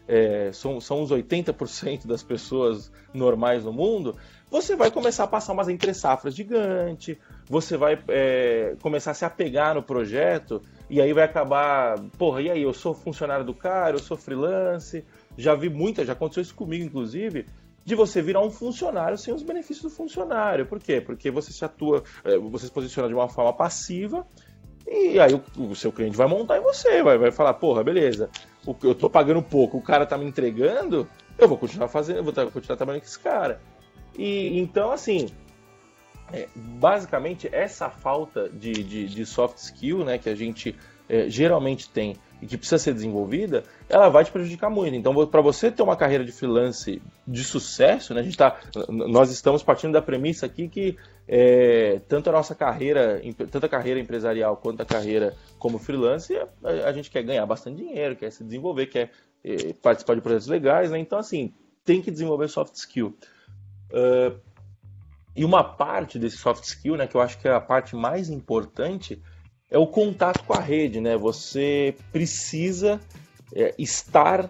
[0.06, 4.18] é, são, são os 80% das pessoas normais no mundo,
[4.50, 9.24] você vai começar a passar umas entre safras gigante, você vai é, começar a se
[9.24, 13.96] apegar no projeto, e aí vai acabar, porra, e aí, eu sou funcionário do cara,
[13.96, 15.06] eu sou freelance,
[15.38, 17.46] já vi muita, já aconteceu isso comigo, inclusive,
[17.86, 20.66] de você virar um funcionário sem os benefícios do funcionário.
[20.66, 21.00] Por quê?
[21.00, 24.26] Porque você se atua, é, você se posiciona de uma forma passiva,
[24.88, 28.30] e aí o, o seu cliente vai montar em você, vai, vai falar, porra, beleza,
[28.84, 31.08] eu tô pagando pouco, o cara tá me entregando,
[31.38, 33.62] eu vou continuar fazendo, vou continuar trabalhando com esse cara.
[34.20, 35.30] E então, assim,
[36.34, 40.76] é, basicamente essa falta de, de, de, soft skill, né, que a gente
[41.08, 44.94] é, geralmente tem e que precisa ser desenvolvida, ela vai te prejudicar muito.
[44.94, 49.32] Então, para você ter uma carreira de freelance de sucesso, né, a gente tá, nós
[49.32, 54.58] estamos partindo da premissa aqui que é, tanto a nossa carreira, tanto a carreira empresarial
[54.58, 58.88] quanto a carreira como freelance, a, a gente quer ganhar bastante dinheiro, quer se desenvolver,
[58.88, 59.12] quer
[59.46, 61.00] é, participar de projetos legais, né?
[61.00, 61.54] Então, assim,
[61.86, 63.16] tem que desenvolver soft skill.
[63.92, 64.40] Uh,
[65.36, 68.30] e uma parte desse soft skill, né, que eu acho que é a parte mais
[68.30, 69.22] importante,
[69.70, 71.16] é o contato com a rede, né?
[71.16, 73.00] Você precisa
[73.54, 74.50] é, estar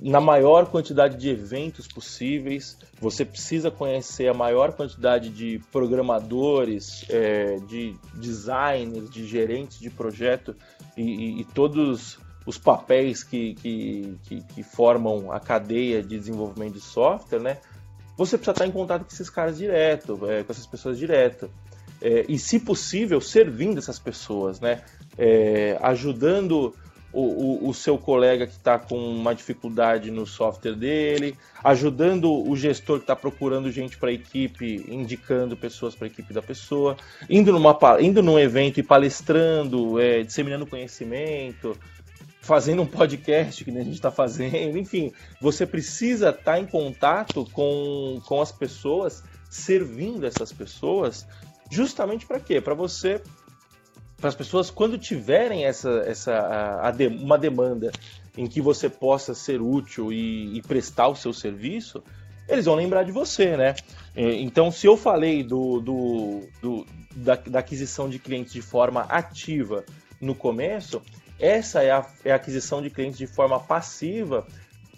[0.00, 7.56] na maior quantidade de eventos possíveis, você precisa conhecer a maior quantidade de programadores, é,
[7.60, 10.54] de designers, de gerentes de projeto
[10.96, 16.74] e, e, e todos os papéis que, que, que, que, formam a cadeia de desenvolvimento
[16.74, 17.58] de software, né?
[18.16, 21.50] Você precisa estar em contato com esses caras direto, é, com essas pessoas direto
[22.04, 24.82] é, e, se possível, servindo essas pessoas, né?
[25.16, 26.74] É, ajudando
[27.12, 32.54] o, o, o, seu colega que está com uma dificuldade no software dele, ajudando o
[32.56, 36.96] gestor que está procurando gente para a equipe, indicando pessoas para a equipe da pessoa,
[37.30, 41.76] indo, numa, indo num evento e palestrando, é, disseminando conhecimento,
[42.44, 47.48] fazendo um podcast que a gente está fazendo, enfim, você precisa estar tá em contato
[47.52, 51.26] com, com as pessoas, servindo essas pessoas
[51.70, 52.60] Justamente para quê?
[52.60, 53.20] Para você,
[54.16, 57.90] para as pessoas, quando tiverem essa, essa a, a de, uma demanda
[58.36, 62.02] em que você possa ser útil e, e, prestar o seu serviço,
[62.48, 63.74] eles vão lembrar de você, né?
[64.14, 69.84] Então, se eu falei do, do, do da, da, aquisição de clientes de forma ativa
[70.20, 71.00] no começo,
[71.44, 74.46] essa é a, é a aquisição de clientes de forma passiva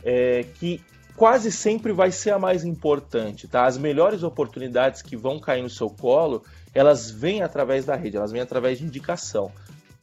[0.04, 0.80] é, que
[1.16, 3.64] quase sempre vai ser a mais importante, tá?
[3.64, 8.30] As melhores oportunidades que vão cair no seu colo, elas vêm através da rede, elas
[8.30, 9.50] vêm através de indicação,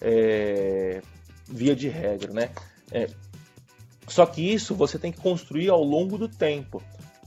[0.01, 1.01] é...
[1.47, 2.49] via de regra, né?
[2.91, 3.07] É...
[4.07, 6.81] Só que isso você tem que construir ao longo do tempo.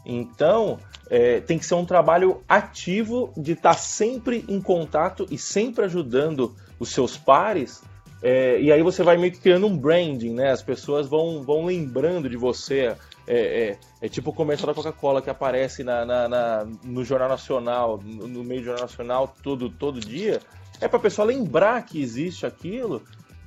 [0.05, 5.85] Então, é, tem que ser um trabalho ativo de estar sempre em contato e sempre
[5.85, 7.83] ajudando os seus pares.
[8.23, 10.51] É, e aí você vai meio que criando um branding, né?
[10.51, 15.21] As pessoas vão, vão lembrando de você, é, é, é, tipo o comercial da Coca-Cola
[15.21, 19.69] que aparece na, na, na, no Jornal Nacional, no, no, meio do Jornal Nacional todo,
[19.69, 20.41] todo dia.
[20.81, 23.03] É para a pessoa lembrar que existe aquilo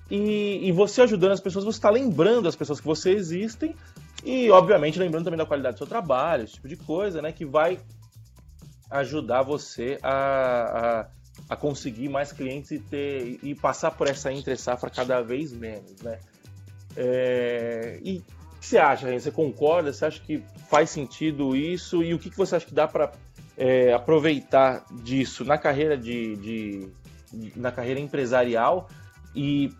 [0.10, 3.76] e, e você ajudando as pessoas, você está lembrando as pessoas que você existem
[4.24, 7.32] e, obviamente, lembrando também da qualidade do seu trabalho, esse tipo de coisa, né?
[7.32, 7.80] Que vai
[8.90, 11.08] ajudar você a, a,
[11.50, 16.00] a conseguir mais clientes e, ter, e passar por essa entre safra cada vez menos,
[16.02, 16.20] né?
[16.96, 19.92] É, e o que você acha, Você concorda?
[19.92, 22.04] Você acha que faz sentido isso?
[22.04, 23.12] E o que, você acha que dá para
[23.58, 26.90] é, aproveitar disso na carreira de, de,
[27.56, 28.88] na carreira empresarial
[29.34, 29.74] e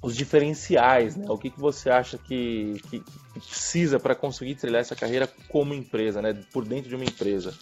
[0.00, 1.26] os diferenciais, né?
[1.28, 5.74] O que, que você acha que, que, que precisa para conseguir trilhar essa carreira como
[5.74, 6.34] empresa, né?
[6.52, 7.54] Por dentro de uma empresa?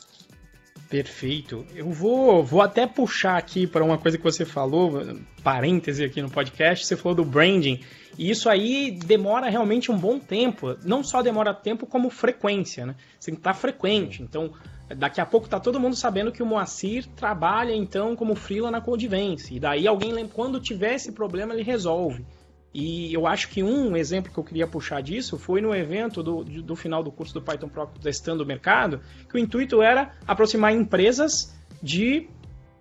[0.90, 1.64] Perfeito.
[1.72, 5.00] Eu vou, vou até puxar aqui para uma coisa que você falou,
[5.40, 7.81] parêntese aqui no podcast, você falou do branding.
[8.18, 10.76] E isso aí demora realmente um bom tempo.
[10.85, 12.96] Não só demora tempo, como frequência, né?
[13.20, 14.20] Você tem que estar frequente.
[14.20, 14.53] Então,
[14.96, 18.81] daqui a pouco tá todo mundo sabendo que o Moacir trabalha, então, como freela na
[18.81, 19.55] Codivence.
[19.55, 22.26] E daí alguém, quando tiver esse problema, ele resolve.
[22.72, 26.44] E eu acho que um exemplo que eu queria puxar disso foi no evento do,
[26.44, 30.72] do final do curso do Python Pro Testando o Mercado, que o intuito era aproximar
[30.72, 31.52] empresas
[31.83, 32.28] de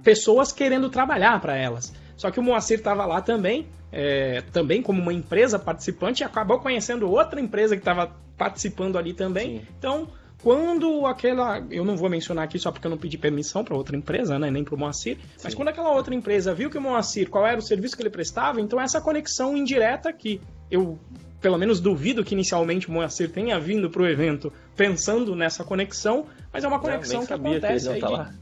[0.04, 1.92] pessoas querendo trabalhar para elas.
[2.16, 6.60] Só que o Moacir estava lá também, é, também como uma empresa participante, e acabou
[6.60, 9.60] conhecendo outra empresa que estava participando ali também.
[9.60, 9.68] Sim.
[9.78, 10.08] Então,
[10.42, 11.64] quando aquela.
[11.70, 14.50] Eu não vou mencionar aqui só porque eu não pedi permissão para outra empresa, né?
[14.50, 15.18] Nem para o Moacir.
[15.18, 15.42] Sim.
[15.44, 18.10] Mas quando aquela outra empresa viu que o Moacir, qual era o serviço que ele
[18.10, 20.98] prestava, então essa conexão indireta que eu.
[21.42, 26.26] Pelo menos duvido que inicialmente o Moacir tenha vindo para o evento pensando nessa conexão,
[26.52, 28.02] mas é uma conexão não, que acontece que aí.
[28.02, 28.34] Tá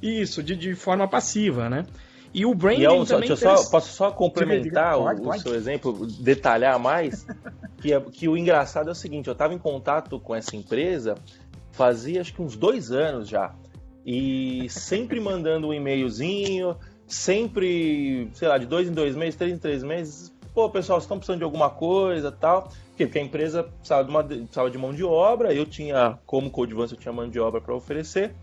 [0.00, 1.84] de, isso, de, de forma passiva, né?
[2.32, 3.28] E o branding e eu, também...
[3.28, 7.26] Deixa eu só, posso só complementar o, o, seu exemplo, detalhar mais,
[7.82, 11.16] que, é, que o engraçado é o seguinte, eu estava em contato com essa empresa
[11.72, 13.54] fazia acho que uns dois anos já,
[14.04, 19.58] e sempre mandando um e-mailzinho, sempre, sei lá, de dois em dois meses, três em
[19.58, 24.04] três meses, pô, pessoal, vocês estão precisando de alguma coisa tal, porque a empresa precisava
[24.04, 27.40] de, uma, precisava de mão de obra, eu tinha, como Codevance, eu tinha mão de
[27.40, 28.34] obra para oferecer,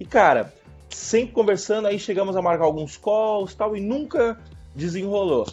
[0.00, 0.52] e cara
[0.90, 4.38] sempre conversando, aí chegamos a marcar alguns calls tal, e nunca
[4.74, 5.46] desenrolou.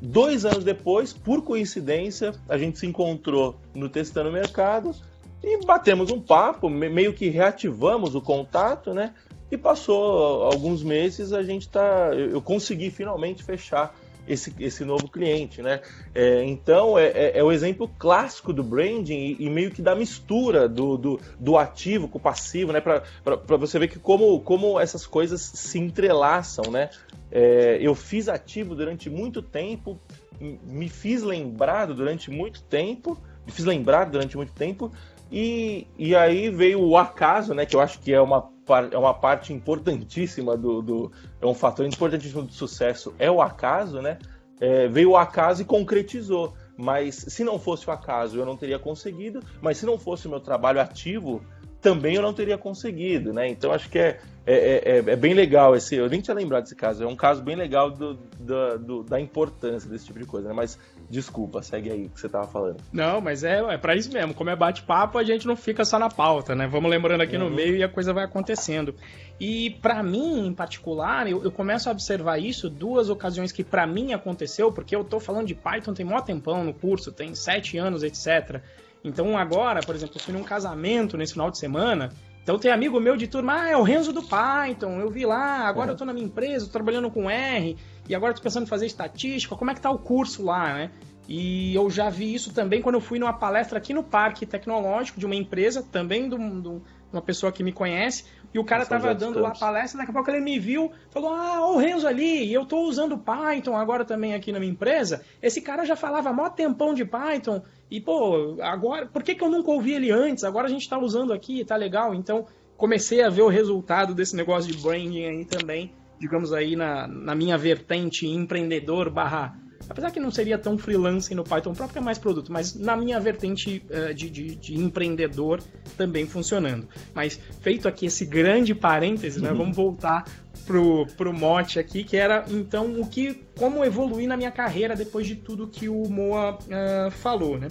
[0.00, 4.94] Dois anos depois, por coincidência, a gente se encontrou no Testando Mercado
[5.42, 9.14] e batemos um papo, meio que reativamos o contato, né?
[9.50, 12.10] E passou alguns meses, a gente tá.
[12.14, 13.94] Eu consegui finalmente fechar
[14.30, 15.80] esse, esse novo cliente, né?
[16.14, 19.94] É, então é, é, é, o exemplo clássico do branding e, e, meio que da
[19.94, 22.80] mistura do, do, do ativo com o passivo, né?
[22.80, 26.90] Para você ver que como, como essas coisas se entrelaçam, né?
[27.30, 29.98] É, eu fiz ativo durante muito tempo,
[30.40, 34.92] me fiz lembrado durante muito tempo, me fiz lembrar durante muito tempo,
[35.30, 37.66] e, e aí veio o acaso, né?
[37.66, 41.86] Que eu acho que é uma, é uma parte importantíssima do, do É um fator
[41.86, 44.18] importantíssimo do sucesso, é o acaso, né?
[44.60, 46.54] É, veio o acaso e concretizou.
[46.76, 49.40] Mas se não fosse o acaso, eu não teria conseguido.
[49.60, 51.42] Mas se não fosse o meu trabalho ativo,
[51.80, 53.48] também eu não teria conseguido, né?
[53.48, 55.94] Então acho que é, é, é, é, bem legal esse.
[55.94, 57.04] Eu nem tinha lembrado desse caso.
[57.04, 60.54] É um caso bem legal do, do, do, da importância desse tipo de coisa, né?
[60.54, 60.78] Mas
[61.10, 62.78] desculpa, segue aí o que você tava falando.
[62.92, 64.32] Não, mas é, é para isso mesmo.
[64.32, 66.66] Como é bate-papo, a gente não fica só na pauta, né?
[66.66, 67.50] Vamos lembrando aqui uhum.
[67.50, 68.94] no meio e a coisa vai acontecendo.
[69.38, 73.86] E para mim, em particular, eu, eu, começo a observar isso duas ocasiões que para
[73.86, 77.76] mim aconteceu, porque eu tô falando de Python tem mó tempão no curso, tem sete
[77.76, 78.62] anos, etc.
[79.02, 82.10] Então agora, por exemplo, eu fui num casamento nesse final de semana.
[82.42, 85.68] Então tem amigo meu de turma, ah, é o Renzo do Python, eu vi lá,
[85.68, 85.92] agora é.
[85.92, 87.76] eu tô na minha empresa, tô trabalhando com R,
[88.08, 90.90] e agora tô pensando em fazer estatística, como é que tá o curso lá, né?
[91.28, 95.20] E eu já vi isso também quando eu fui numa palestra aqui no Parque Tecnológico
[95.20, 99.38] de uma empresa, também de uma pessoa que me conhece, e o cara estava dando
[99.38, 102.62] lá a palestra, daqui a pouco ele me viu, falou: Ah, o Renzo ali, eu
[102.62, 105.22] estou usando Python agora também aqui na minha empresa.
[105.40, 109.50] Esse cara já falava mó tempão de Python, e, pô, agora, por que, que eu
[109.50, 110.44] nunca ouvi ele antes?
[110.44, 112.14] Agora a gente está usando aqui, tá legal.
[112.14, 117.08] Então, comecei a ver o resultado desse negócio de branding aí também, digamos aí, na,
[117.08, 119.58] na minha vertente empreendedor barra.
[119.88, 123.18] Apesar que não seria tão freelance no Python próprio, é mais produto, mas na minha
[123.18, 125.60] vertente uh, de, de, de, empreendedor
[125.96, 126.86] também funcionando.
[127.12, 129.56] Mas feito aqui esse grande parêntese, né, uhum.
[129.56, 130.24] vamos voltar
[130.70, 135.26] pro, pro mote aqui, que era então o que como evoluir na minha carreira depois
[135.26, 137.66] de tudo que o Moa uh, falou, né?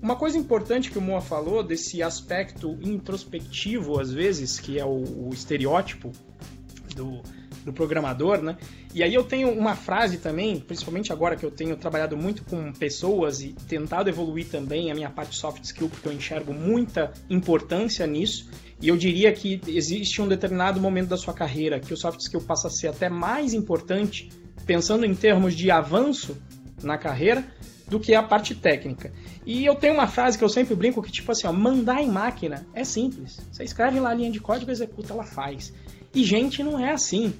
[0.00, 5.28] Uma coisa importante que o Moa falou desse aspecto introspectivo às vezes, que é o,
[5.28, 6.12] o estereótipo
[6.94, 7.20] do,
[7.64, 8.56] do programador, né?
[8.94, 12.72] E aí eu tenho uma frase também, principalmente agora que eu tenho trabalhado muito com
[12.72, 18.06] pessoas e tentado evoluir também a minha parte soft skill, porque eu enxergo muita importância
[18.06, 18.48] nisso.
[18.80, 22.40] E eu diria que existe um determinado momento da sua carreira que o soft skill
[22.40, 24.30] passa a ser até mais importante,
[24.66, 26.36] pensando em termos de avanço
[26.82, 27.44] na carreira,
[27.86, 29.12] do que a parte técnica.
[29.44, 32.08] E eu tenho uma frase que eu sempre brinco que tipo assim, ó, mandar em
[32.08, 33.40] máquina é simples.
[33.52, 35.72] Você escreve lá a linha de código, executa, ela faz.
[36.14, 37.34] E gente não é assim.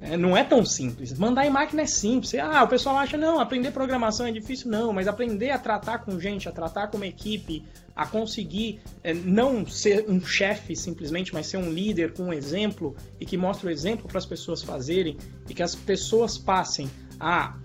[0.00, 1.16] É, não é tão simples.
[1.16, 2.34] Mandar em máquina é simples.
[2.34, 4.68] Ah, o pessoal acha, não, aprender programação é difícil.
[4.68, 9.12] Não, mas aprender a tratar com gente, a tratar com uma equipe, a conseguir é,
[9.12, 13.68] não ser um chefe simplesmente, mas ser um líder com um exemplo e que mostre
[13.68, 15.16] o exemplo para as pessoas fazerem
[15.48, 17.56] e que as pessoas passem a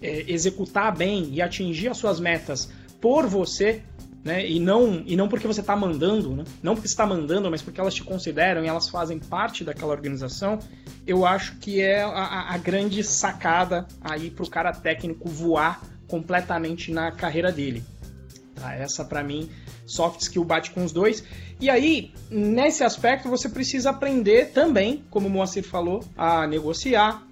[0.00, 2.70] é, executar bem e atingir as suas metas
[3.00, 3.82] por você,
[4.24, 4.48] né?
[4.48, 6.44] E não, e não porque você está mandando, né?
[6.62, 10.58] Não porque está mandando, mas porque elas te consideram e elas fazem parte daquela organização.
[11.06, 16.90] Eu acho que é a, a grande sacada aí para o cara técnico voar completamente
[16.90, 17.84] na carreira dele.
[18.54, 18.74] Tá?
[18.74, 19.50] Essa para mim,
[19.86, 21.24] soft skill bate com os dois.
[21.60, 27.26] E aí, nesse aspecto, você precisa aprender também, como o Moacir falou, a negociar,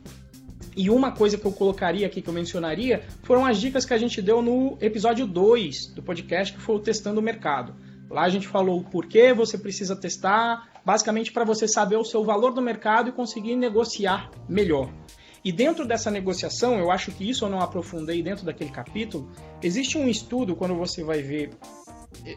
[0.77, 3.99] e uma coisa que eu colocaria aqui, que eu mencionaria, foram as dicas que a
[3.99, 7.75] gente deu no episódio 2 do podcast, que foi o Testando o Mercado.
[8.09, 12.25] Lá a gente falou o porquê você precisa testar, basicamente para você saber o seu
[12.25, 14.93] valor do mercado e conseguir negociar melhor.
[15.45, 19.31] E dentro dessa negociação, eu acho que isso eu não aprofundei dentro daquele capítulo,
[19.63, 21.51] existe um estudo, quando você vai ver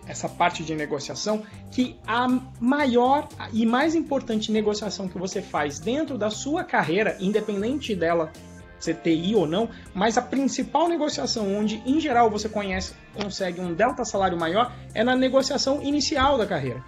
[0.07, 2.27] essa parte de negociação, que a
[2.59, 8.31] maior e mais importante negociação que você faz dentro da sua carreira, independente dela
[8.79, 13.73] ser TI ou não, mas a principal negociação onde em geral você conhece, consegue um
[13.73, 16.83] delta salário maior é na negociação inicial da carreira.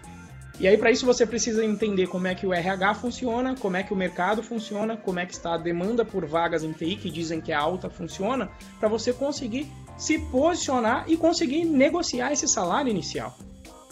[0.60, 3.84] E aí para isso você precisa entender como é que o RH funciona, como é
[3.84, 7.12] que o mercado funciona, como é que está a demanda por vagas em TI que
[7.12, 12.90] dizem que é alta funciona, para você conseguir se posicionar e conseguir negociar esse salário
[12.90, 13.36] inicial.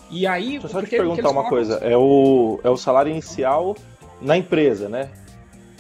[0.10, 0.51] E aí.
[0.51, 3.76] Deixa eu só te perguntar uma coisa: é o, é o salário inicial
[4.22, 5.10] na empresa, né?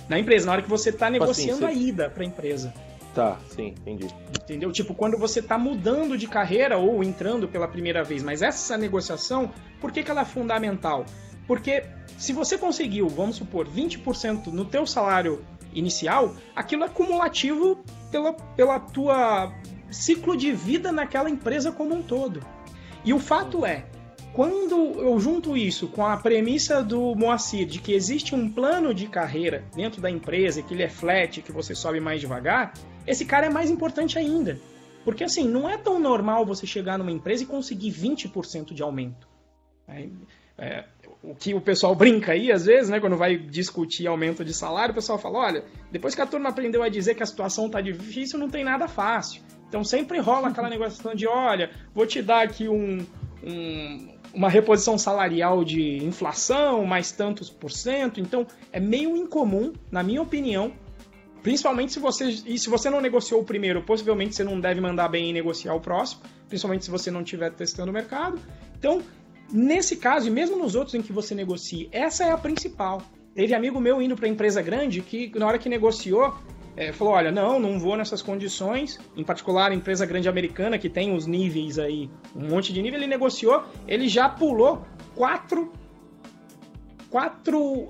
[0.09, 1.85] Na empresa, na hora que você está tipo assim, negociando assim, você...
[1.85, 2.73] a ida para a empresa.
[3.13, 4.07] Tá, sim, entendi.
[4.43, 4.71] Entendeu?
[4.73, 8.21] Tipo, quando você está mudando de carreira ou entrando pela primeira vez.
[8.21, 11.05] Mas essa negociação, por que, que ela é fundamental?
[11.47, 11.85] Porque
[12.17, 17.79] se você conseguiu, vamos supor, 20% no teu salário inicial, aquilo é cumulativo
[18.11, 19.53] pela, pela tua
[19.95, 22.41] ciclo de vida naquela empresa como um todo.
[23.03, 23.85] E o fato é,
[24.33, 29.07] quando eu junto isso com a premissa do Moacir de que existe um plano de
[29.07, 32.73] carreira dentro da empresa, que ele é flat, que você sobe mais devagar,
[33.07, 34.59] esse cara é mais importante ainda.
[35.05, 39.27] Porque assim, não é tão normal você chegar numa empresa e conseguir 20% de aumento.
[39.87, 40.09] É,
[40.57, 40.83] é,
[41.23, 44.91] o que o pessoal brinca aí, às vezes, né, quando vai discutir aumento de salário,
[44.91, 47.79] o pessoal fala: olha, depois que a turma aprendeu a dizer que a situação está
[47.79, 49.41] difícil, não tem nada fácil.
[49.75, 53.05] Então sempre rola aquela negociação de: olha, vou te dar aqui um,
[53.43, 58.19] um uma reposição salarial de inflação, mais tantos por cento.
[58.19, 60.73] Então, é meio incomum, na minha opinião,
[61.41, 65.09] principalmente se você e se você não negociou o primeiro, possivelmente você não deve mandar
[65.09, 68.39] bem em negociar o próximo, principalmente se você não estiver testando o mercado.
[68.77, 69.01] Então,
[69.51, 73.01] nesse caso e mesmo nos outros em que você negocie, essa é a principal.
[73.33, 76.33] Teve amigo meu indo para empresa grande que na hora que negociou,
[76.77, 78.99] é, falou: olha, não, não vou nessas condições.
[79.15, 82.99] Em particular, a empresa grande americana, que tem os níveis aí, um monte de nível,
[82.99, 85.71] ele negociou, ele já pulou quatro.
[87.09, 87.89] Quatro.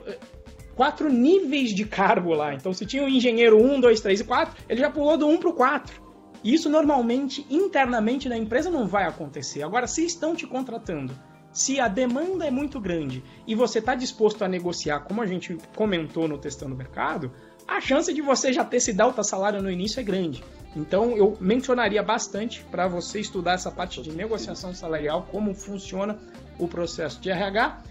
[0.75, 2.53] Quatro níveis de cargo lá.
[2.53, 5.37] Então, se tinha um engenheiro 1, 2, 3 e 4, ele já pulou do 1
[5.37, 6.03] para o 4.
[6.43, 9.63] Isso normalmente, internamente na empresa, não vai acontecer.
[9.63, 11.15] Agora, se estão te contratando
[11.55, 15.57] se a demanda é muito grande e você está disposto a negociar, como a gente
[15.73, 17.31] comentou no Testando Mercado,
[17.67, 20.43] a chance de você já ter esse alta salário no início é grande.
[20.75, 26.19] Então eu mencionaria bastante para você estudar essa parte de negociação salarial, como funciona
[26.59, 27.81] o processo de RH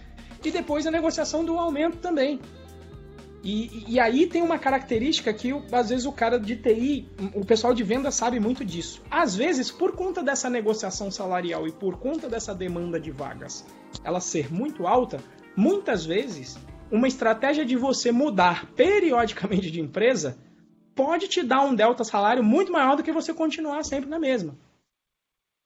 [0.44, 2.40] e depois a negociação do aumento também.
[3.42, 7.74] E, e, aí tem uma característica que às vezes o cara de TI, o pessoal
[7.74, 9.02] de venda sabe muito disso.
[9.10, 13.66] Às vezes, por conta dessa negociação salarial e por conta dessa demanda de vagas
[14.02, 15.20] ela ser muito alta,
[15.54, 16.58] muitas vezes
[16.94, 20.38] uma estratégia de você mudar periodicamente de empresa
[20.94, 24.56] pode te dar um delta salário muito maior do que você continuar sempre na mesma.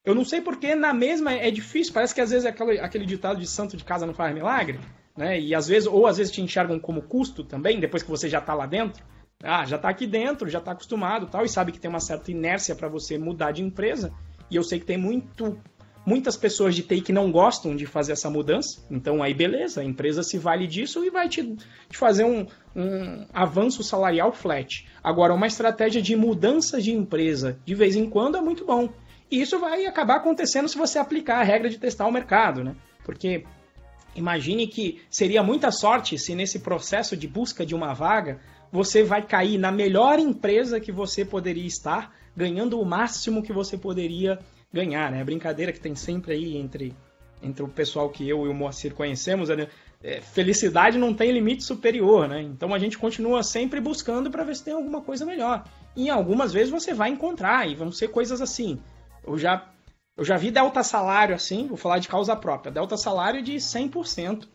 [0.03, 3.05] Eu não sei porque na mesma é difícil, parece que às vezes é aquele, aquele
[3.05, 4.81] ditado de santo de casa não faz milagre,
[5.15, 5.39] né?
[5.39, 8.39] E às vezes, ou às vezes te enxergam como custo também, depois que você já
[8.39, 9.05] está lá dentro.
[9.43, 12.31] Ah, já está aqui dentro, já está acostumado tal, e sabe que tem uma certa
[12.31, 14.15] inércia para você mudar de empresa.
[14.51, 15.61] E eu sei que tem muito
[16.09, 18.83] muitas pessoas de TI que não gostam de fazer essa mudança.
[18.91, 21.55] Então aí beleza, a empresa se vale disso e vai te,
[21.89, 24.89] te fazer um, um avanço salarial flat.
[25.05, 28.89] Agora, uma estratégia de mudança de empresa de vez em quando é muito bom.
[29.31, 32.75] E isso vai acabar acontecendo se você aplicar a regra de testar o mercado, né?
[33.05, 33.45] Porque
[34.17, 38.41] imagine que seria muita sorte se nesse processo de busca de uma vaga
[38.73, 43.77] você vai cair na melhor empresa que você poderia estar, ganhando o máximo que você
[43.77, 44.39] poderia
[44.73, 45.21] ganhar, né?
[45.21, 46.95] A brincadeira que tem sempre aí entre,
[47.43, 49.69] entre o pessoal que eu e o Moacir conhecemos, né?
[50.03, 52.41] É, felicidade não tem limite superior, né?
[52.43, 55.65] Então a gente continua sempre buscando para ver se tem alguma coisa melhor.
[55.97, 58.81] E algumas vezes você vai encontrar e vão ser coisas assim.
[59.27, 59.69] Eu já
[60.17, 64.49] eu já vi delta salário assim, vou falar de causa própria, delta salário de 100%.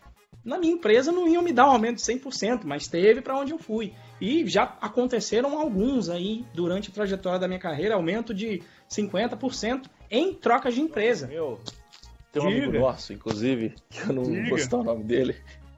[0.43, 3.53] Na minha empresa não iam me dar um aumento de 100%, mas teve para onde
[3.53, 3.93] eu fui.
[4.19, 10.31] E já aconteceram alguns aí durante a trajetória da minha carreira, aumento de 50% em
[10.31, 11.25] troca de empresa.
[11.25, 11.59] Meu,
[12.31, 12.67] tem um Diga.
[12.67, 14.49] amigo nosso, inclusive, que eu não Diga.
[14.49, 15.35] vou citar o nome dele,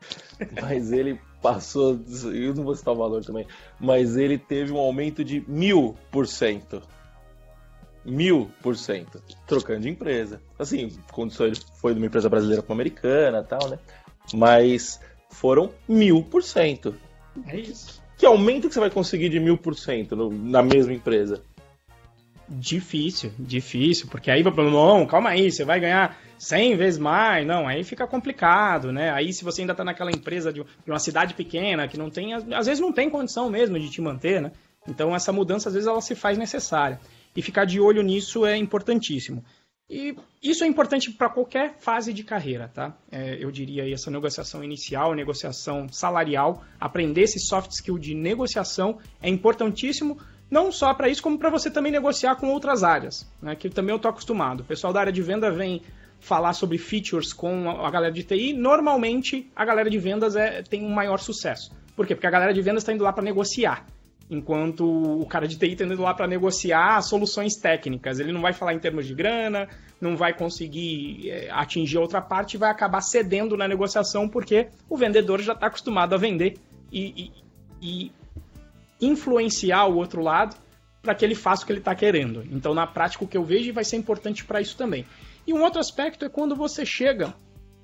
[0.62, 1.98] mas ele passou,
[2.34, 3.48] eu não vou citar o valor também,
[3.80, 6.82] mas ele teve um aumento de mil por cento.
[8.04, 10.40] Mil por cento, trocando de empresa.
[10.60, 13.80] Assim, quando ele foi de uma empresa brasileira para uma americana e tal, né?
[14.34, 16.94] Mas foram mil por cento.
[17.48, 18.04] É isso.
[18.18, 21.42] Que aumento que você vai conseguir de mil por cento na mesma empresa?
[22.48, 27.84] Difícil, difícil, porque aí não, calma aí, você vai ganhar 100 vezes mais, não, aí
[27.84, 29.10] fica complicado, né?
[29.12, 32.68] Aí se você ainda está naquela empresa de, uma cidade pequena, que não tem, às
[32.68, 34.52] vezes não tem condição mesmo de te manter, né?
[34.88, 37.00] Então essa mudança às vezes ela se faz necessária.
[37.36, 39.44] E ficar de olho nisso é importantíssimo.
[39.90, 42.98] E isso é importante para qualquer fase de carreira, tá?
[43.12, 48.98] É, eu diria aí essa negociação inicial, negociação salarial, aprender esse soft skill de negociação
[49.22, 50.18] é importantíssimo
[50.50, 53.56] não só para isso, como para você também negociar com outras áreas, né?
[53.56, 54.62] que também eu estou acostumado.
[54.62, 55.82] O pessoal da área de venda vem
[56.20, 60.84] falar sobre features com a galera de TI, normalmente a galera de vendas é, tem
[60.84, 61.72] um maior sucesso.
[61.96, 62.16] Por quê?
[62.16, 63.86] Porque a galera de vendas está indo lá para negociar,
[64.30, 68.20] enquanto o cara de TI está indo lá para negociar soluções técnicas.
[68.20, 69.68] Ele não vai falar em termos de grana,
[70.00, 75.42] não vai conseguir é, atingir outra parte vai acabar cedendo na negociação porque o vendedor
[75.42, 76.58] já está acostumado a vender
[76.92, 77.32] e,
[77.82, 78.12] e, e
[79.02, 80.56] influenciar o outro lado
[81.02, 82.44] para que ele faça o que ele está querendo.
[82.52, 85.06] Então, na prática, o que eu vejo vai ser importante para isso também.
[85.46, 87.36] E um outro aspecto é quando você chega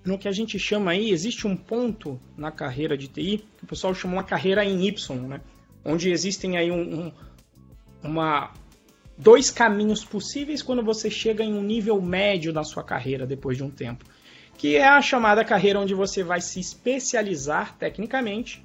[0.03, 3.67] no que a gente chama aí, existe um ponto na carreira de TI, que o
[3.67, 5.41] pessoal chama uma carreira em Y, né?
[5.85, 7.11] onde existem aí um, um,
[8.03, 8.51] uma,
[9.15, 13.63] dois caminhos possíveis quando você chega em um nível médio da sua carreira depois de
[13.63, 14.03] um tempo
[14.61, 18.63] que é a chamada carreira onde você vai se especializar tecnicamente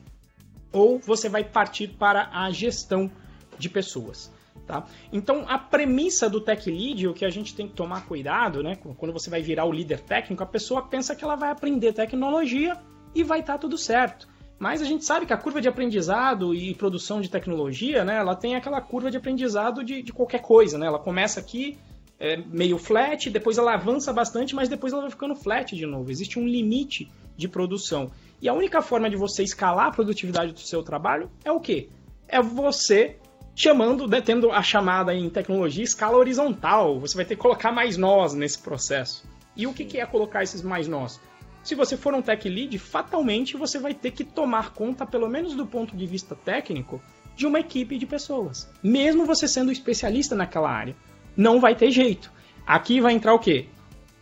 [0.73, 3.11] ou você vai partir para a gestão
[3.59, 4.33] de pessoas.
[4.67, 4.85] Tá?
[5.13, 8.77] Então, a premissa do tech lead, o que a gente tem que tomar cuidado, né?
[8.97, 12.77] Quando você vai virar o líder técnico, a pessoa pensa que ela vai aprender tecnologia
[13.15, 14.27] e vai estar tá tudo certo.
[14.59, 18.17] Mas a gente sabe que a curva de aprendizado e produção de tecnologia, né?
[18.17, 20.87] Ela tem aquela curva de aprendizado de, de qualquer coisa, né?
[20.87, 21.79] Ela começa aqui
[22.19, 26.11] é, meio flat, depois ela avança bastante, mas depois ela vai ficando flat de novo.
[26.11, 28.11] Existe um limite de produção.
[28.41, 31.89] E a única forma de você escalar a produtividade do seu trabalho é o quê?
[32.29, 33.17] É você
[33.55, 37.01] chamando, né, tendo a chamada em tecnologia escala horizontal.
[37.01, 39.25] Você vai ter que colocar mais nós nesse processo.
[39.57, 41.19] E o que, que é colocar esses mais nós?
[41.65, 45.55] Se você for um tech lead, fatalmente você vai ter que tomar conta, pelo menos
[45.55, 47.03] do ponto de vista técnico,
[47.35, 48.71] de uma equipe de pessoas.
[48.83, 50.95] Mesmo você sendo especialista naquela área.
[51.37, 52.31] Não vai ter jeito.
[52.67, 53.67] Aqui vai entrar o quê?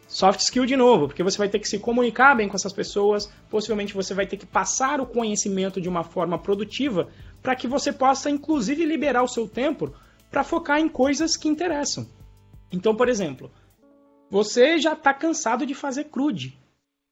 [0.06, 3.30] Soft skill de novo, porque você vai ter que se comunicar bem com essas pessoas,
[3.50, 7.08] possivelmente você vai ter que passar o conhecimento de uma forma produtiva
[7.42, 9.92] para que você possa, inclusive, liberar o seu tempo
[10.30, 12.06] para focar em coisas que interessam.
[12.70, 13.50] Então, por exemplo,
[14.30, 16.58] você já está cansado de fazer crude.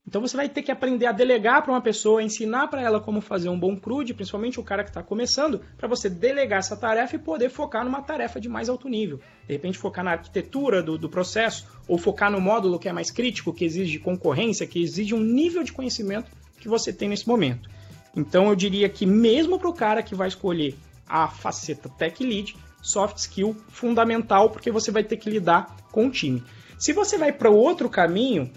[0.06, 3.20] Então você vai ter que aprender a delegar para uma pessoa, ensinar para ela como
[3.20, 7.14] fazer um bom crude, principalmente o cara que está começando, para você delegar essa tarefa
[7.14, 9.20] e poder focar numa tarefa de mais alto nível.
[9.46, 13.10] De repente focar na arquitetura do, do processo, ou focar no módulo que é mais
[13.10, 17.70] crítico, que exige concorrência, que exige um nível de conhecimento que você tem nesse momento.
[18.14, 20.74] Então eu diria que mesmo para o cara que vai escolher
[21.08, 26.10] a faceta Tech Lead, soft skill fundamental, porque você vai ter que lidar com o
[26.10, 26.42] time.
[26.78, 28.50] Se você vai para outro caminho,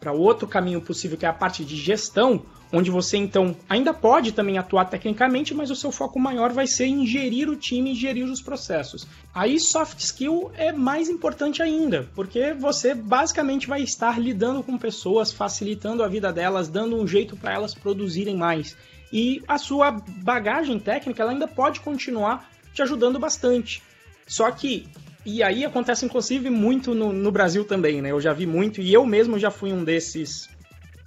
[0.00, 2.42] para outro caminho possível que é a parte de gestão,
[2.72, 6.86] onde você então ainda pode também atuar tecnicamente, mas o seu foco maior vai ser
[6.86, 9.06] em gerir o time gerir os processos.
[9.34, 15.30] Aí soft skill é mais importante ainda, porque você basicamente vai estar lidando com pessoas,
[15.30, 18.76] facilitando a vida delas, dando um jeito para elas produzirem mais.
[19.12, 23.82] E a sua bagagem técnica ela ainda pode continuar te ajudando bastante.
[24.26, 24.86] Só que
[25.24, 28.10] e aí acontece inclusive muito no, no Brasil também, né?
[28.10, 30.48] Eu já vi muito e eu mesmo já fui um desses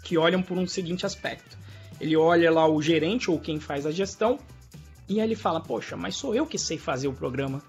[0.03, 1.57] que olham por um seguinte aspecto.
[1.99, 4.37] Ele olha lá o gerente ou quem faz a gestão
[5.07, 7.61] e aí ele fala: Poxa, mas sou eu que sei fazer o programa.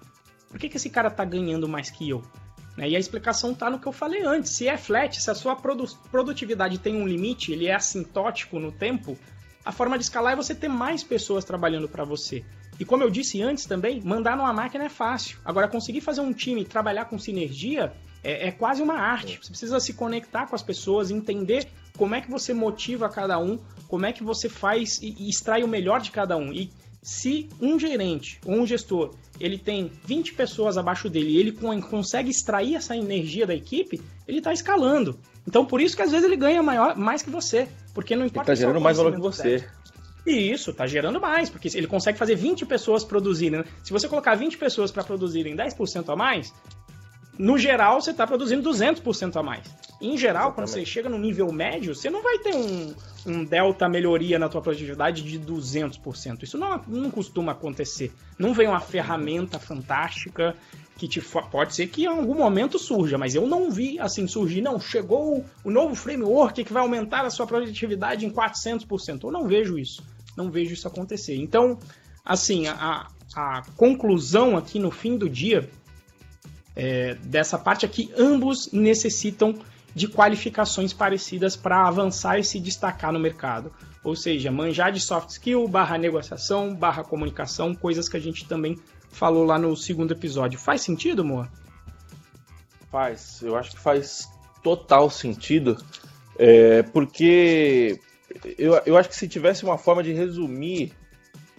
[0.49, 2.23] Por que, que esse cara tá ganhando mais que eu?
[2.77, 2.89] Né?
[2.89, 4.51] E a explicação tá no que eu falei antes.
[4.51, 8.71] Se é flat, se a sua produ produtividade tem um limite, ele é assintótico no
[8.71, 9.17] tempo,
[9.63, 12.43] a forma de escalar é você ter mais pessoas trabalhando para você.
[12.79, 15.37] E como eu disse antes também, mandar numa máquina é fácil.
[15.45, 19.39] Agora, conseguir fazer um time trabalhar com sinergia é, é quase uma arte.
[19.41, 21.67] Você precisa se conectar com as pessoas, entender
[21.97, 25.63] como é que você motiva cada um, como é que você faz e, e extrai
[25.63, 26.51] o melhor de cada um.
[26.51, 26.71] E
[27.01, 32.29] se um gerente ou um gestor ele tem 20 pessoas abaixo dele e ele consegue
[32.29, 35.19] extrair essa energia da equipe, ele está escalando.
[35.47, 38.49] Então por isso que às vezes ele ganha maior, mais que você, porque não importa.
[38.49, 39.67] Ele está gerando mais valor que você.
[40.25, 43.59] E isso, está gerando mais, porque ele consegue fazer 20 pessoas produzirem.
[43.59, 43.65] Né?
[43.83, 46.51] Se você colocar 20 pessoas para produzirem 10% a mais,
[47.37, 49.63] no geral, você está produzindo 200% a mais.
[50.01, 50.55] Em geral, Exatamente.
[50.55, 52.93] quando você chega no nível médio, você não vai ter um,
[53.25, 56.43] um delta melhoria na tua produtividade de 200%.
[56.43, 58.11] Isso não, não costuma acontecer.
[58.37, 60.55] Não vem uma ferramenta fantástica
[60.97, 61.21] que te
[61.51, 65.43] pode ser que em algum momento surja, mas eu não vi assim surgir, não, chegou
[65.61, 69.23] o novo framework que vai aumentar a sua produtividade em 400%.
[69.23, 70.01] Eu não vejo isso.
[70.35, 71.35] Não vejo isso acontecer.
[71.35, 71.77] Então,
[72.23, 75.69] assim, a, a conclusão aqui no fim do dia
[76.75, 79.55] é, dessa parte aqui, ambos necessitam
[79.93, 83.71] de qualificações parecidas para avançar e se destacar no mercado.
[84.03, 88.77] Ou seja, manjar de soft skill, barra negociação, barra comunicação, coisas que a gente também
[89.09, 90.59] falou lá no segundo episódio.
[90.59, 91.49] Faz sentido, Moa?
[92.91, 94.29] Faz, eu acho que faz
[94.61, 95.77] total sentido,
[96.37, 97.99] é, porque
[98.57, 100.93] eu, eu acho que se tivesse uma forma de resumir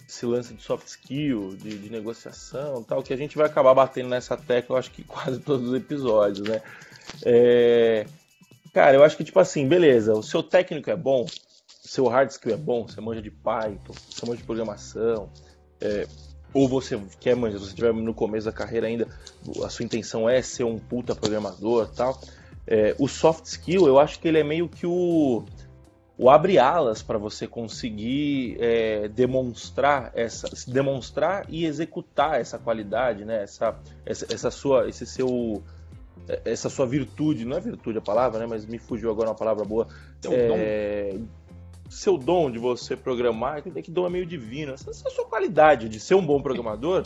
[0.07, 4.07] esse lance de soft skill, de, de negociação tal, que a gente vai acabar batendo
[4.07, 6.61] nessa tecla, eu acho que quase todos os episódios, né?
[7.23, 8.05] É...
[8.73, 12.29] Cara, eu acho que, tipo assim, beleza, o seu técnico é bom, o seu hard
[12.29, 15.29] skill é bom, você manja de Python, você manja de programação,
[15.81, 16.07] é...
[16.53, 19.07] ou você quer manjar, se você estiver no começo da carreira ainda,
[19.63, 22.21] a sua intenção é ser um puta programador tal.
[22.65, 22.95] É...
[22.97, 25.43] o soft skill, eu acho que ele é meio que o
[26.17, 33.43] o abre alas para você conseguir é, demonstrar essa demonstrar e executar essa qualidade né?
[33.43, 35.63] Essa, essa, essa, sua esse seu
[36.43, 37.45] essa sua virtude.
[37.45, 38.47] Não é virtude a palavra né?
[38.47, 39.87] Mas me fugiu agora uma palavra boa.
[40.21, 41.27] Seu é, dom
[41.89, 44.73] seu dom de você programar que que dom é meio divino.
[44.73, 47.03] Essa, essa sua qualidade de ser um bom programador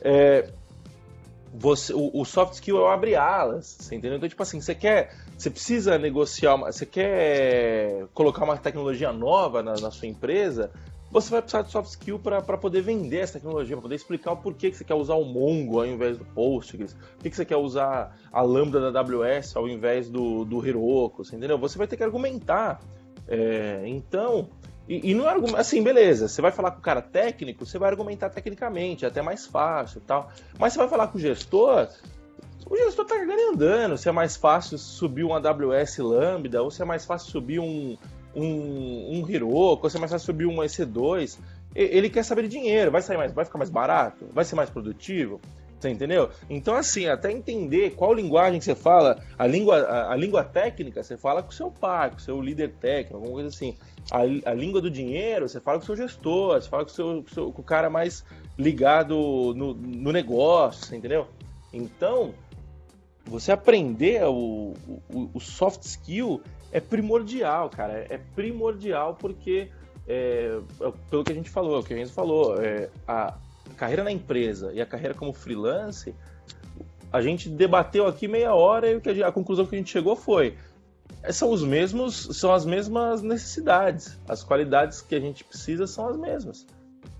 [0.00, 0.50] é,
[1.52, 4.16] você, o, o, soft skill é o abrir alas, você entendeu?
[4.16, 9.62] Então, tipo assim, você quer, você precisa negociar, uma, você quer colocar uma tecnologia nova
[9.62, 10.72] na, na sua empresa,
[11.12, 14.36] você vai precisar de soft skill para poder vender essa tecnologia, para poder explicar o
[14.36, 17.56] porquê que você quer usar o Mongo ao invés do Postgres, por que você quer
[17.56, 21.56] usar a Lambda da AWS ao invés do, do Heroku, entendeu?
[21.56, 22.80] Você vai ter que argumentar.
[23.28, 24.48] É, então,
[24.88, 27.90] e, e não é assim, beleza, você vai falar com o cara técnico, você vai
[27.90, 30.30] argumentar tecnicamente, é até mais fácil tal.
[30.58, 31.88] Mas você vai falar com o gestor,
[32.70, 36.82] o gestor tá ganhando andando, se é mais fácil subir um AWS Lambda, ou se
[36.82, 37.96] é mais fácil subir um,
[38.34, 41.38] um, um Heroku, você mais vai subir um EC2,
[41.74, 44.68] ele quer saber de dinheiro, vai sair mais, vai ficar mais barato, vai ser mais
[44.68, 45.40] produtivo,
[45.78, 46.30] você entendeu?
[46.50, 51.16] Então, assim, até entender qual linguagem você fala, a língua, a, a língua técnica, você
[51.16, 53.76] fala com o seu pai, com o seu líder técnico, alguma coisa assim.
[54.10, 56.94] A, a língua do dinheiro, você fala com o seu gestor, você fala com o,
[56.94, 58.24] seu, com o, seu, com o cara mais
[58.58, 61.28] ligado no, no negócio, entendeu?
[61.72, 62.34] Então,
[63.28, 64.74] você aprender o,
[65.08, 66.40] o, o soft skill
[66.72, 68.06] é primordial, cara.
[68.08, 69.68] É primordial porque,
[70.06, 73.34] é, é, pelo que a gente falou, o que a gente falou, é, a
[73.76, 76.14] carreira na empresa e a carreira como freelance,
[77.12, 80.56] a gente debateu aqui meia hora e a, a conclusão que a gente chegou foi
[81.22, 86.08] é, são os mesmos, são as mesmas necessidades, as qualidades que a gente precisa são
[86.08, 86.66] as mesmas,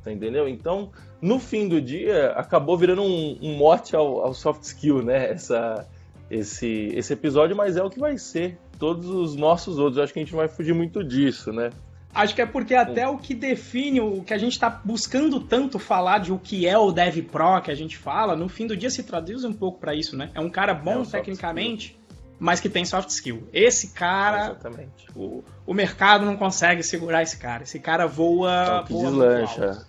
[0.05, 0.49] tá entendeu?
[0.49, 0.91] Então,
[1.21, 5.33] no fim do dia, acabou virando um, um mote ao, ao soft skill, né?
[5.33, 5.87] Essa,
[6.31, 9.99] esse, esse episódio, mas é o que vai ser todos os nossos outros.
[9.99, 11.71] Acho que a gente não vai fugir muito disso, né?
[12.15, 15.79] Acho que é porque até o que define o que a gente está buscando tanto
[15.79, 18.77] falar de o que é o Dev Pro que a gente fala, no fim do
[18.77, 20.31] dia se traduz um pouco para isso, né?
[20.35, 21.99] É um cara bom é um tecnicamente,
[22.39, 23.47] mas que tem soft skill.
[23.53, 25.07] Esse cara, Exatamente.
[25.15, 27.63] O, o mercado não consegue segurar esse cara.
[27.63, 29.87] Esse cara voa, é que voa deslancha.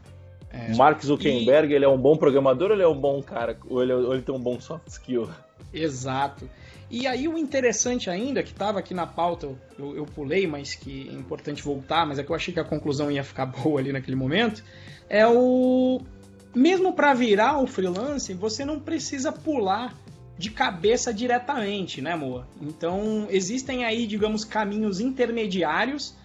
[0.52, 0.76] É.
[0.76, 1.76] Mark Zuckerberg, e...
[1.76, 3.58] ele é um bom programador ou ele é um bom cara?
[3.70, 5.30] Ou ele, ou ele tem um bom soft skill?
[5.74, 6.50] Exato.
[6.90, 9.48] E aí o interessante ainda, que estava aqui na pauta,
[9.78, 12.64] eu, eu, pulei, mas que é importante voltar, mas é que eu achei que a
[12.64, 14.64] conclusão ia ficar boa ali naquele momento,
[15.08, 16.02] é o...
[16.56, 19.96] Mesmo para virar o freelance, você não precisa pular
[20.36, 22.48] de cabeça diretamente, né, Moa?
[22.60, 26.16] Então, existem aí, digamos, caminhos intermediários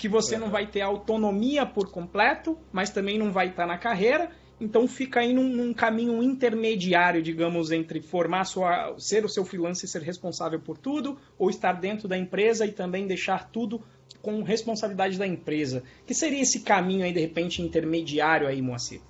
[0.00, 4.30] que você não vai ter autonomia por completo, mas também não vai estar na carreira,
[4.58, 9.84] então fica aí num, num, caminho intermediário, digamos, entre formar sua, ser o seu freelancer
[9.84, 13.82] e ser responsável por tudo, ou estar dentro da empresa e também deixar tudo
[14.22, 15.82] com responsabilidade da empresa.
[16.06, 19.02] Que seria esse caminho aí, de repente, intermediário aí, Moacir?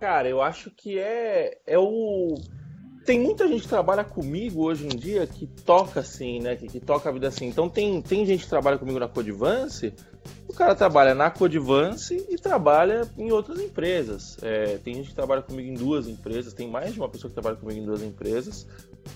[0.00, 2.34] Cara, eu acho que é, é o.
[3.06, 6.56] Tem muita gente que trabalha comigo hoje em dia que toca assim, né?
[6.56, 7.46] Que, que toca a vida assim.
[7.46, 9.94] Então tem, tem gente que trabalha comigo na Codivance
[10.48, 14.36] o cara trabalha na Codivance e trabalha em outras empresas.
[14.42, 17.34] É, tem gente que trabalha comigo em duas empresas, tem mais de uma pessoa que
[17.34, 18.66] trabalha comigo em duas empresas.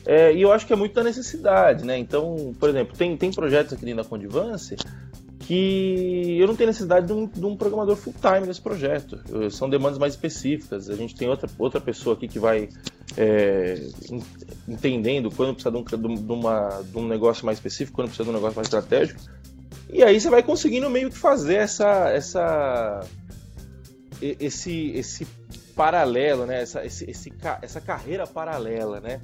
[0.04, 1.98] É, e eu acho que é muito da necessidade, né?
[1.98, 4.76] Então, por exemplo, tem, tem projetos aqui dentro da Codivance
[5.50, 9.18] que eu não tenho necessidade de um, de um programador full-time nesse projeto.
[9.50, 10.88] São demandas mais específicas.
[10.88, 12.68] A gente tem outra, outra pessoa aqui que vai
[13.16, 13.84] é,
[14.68, 18.30] entendendo quando precisa de um, de, uma, de um negócio mais específico, quando precisa de
[18.30, 19.20] um negócio mais estratégico.
[19.92, 23.00] E aí você vai conseguindo meio que fazer essa, essa
[24.22, 25.26] esse, esse
[25.74, 26.62] paralelo, né?
[26.62, 29.20] Essa, esse, esse, essa carreira paralela, né?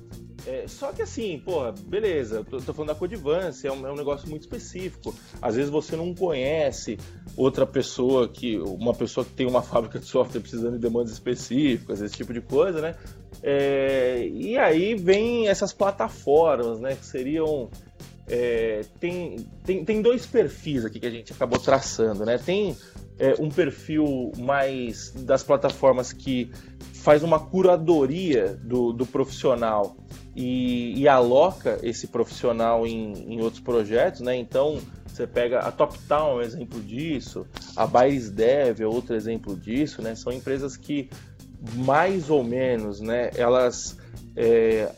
[0.47, 3.97] É, só que assim, pô, beleza, tô, tô falando da Codivance, é um, é um
[3.97, 5.13] negócio muito específico.
[5.43, 6.99] Às vezes você não conhece
[7.37, 8.57] outra pessoa que.
[8.59, 12.41] uma pessoa que tem uma fábrica de software precisando de demandas específicas, esse tipo de
[12.41, 12.95] coisa, né?
[13.43, 16.95] É, e aí vem essas plataformas, né?
[16.95, 17.69] Que seriam
[18.29, 22.39] é, tem, tem, tem dois perfis aqui que a gente acabou traçando, né?
[22.39, 22.77] Tem
[23.19, 26.51] é, um perfil mais das plataformas que
[27.07, 29.97] faz uma curadoria do, do profissional
[30.35, 34.35] e, e, aloca esse profissional em, em outros projetos, né?
[34.35, 37.47] Então você pega a TopTown é um exemplo disso,
[37.77, 40.17] a Baires Dev é outro exemplo disso, né?
[40.17, 41.09] São empresas que
[41.77, 43.31] mais ou menos, né?
[43.37, 43.97] Elas
[44.35, 44.91] é,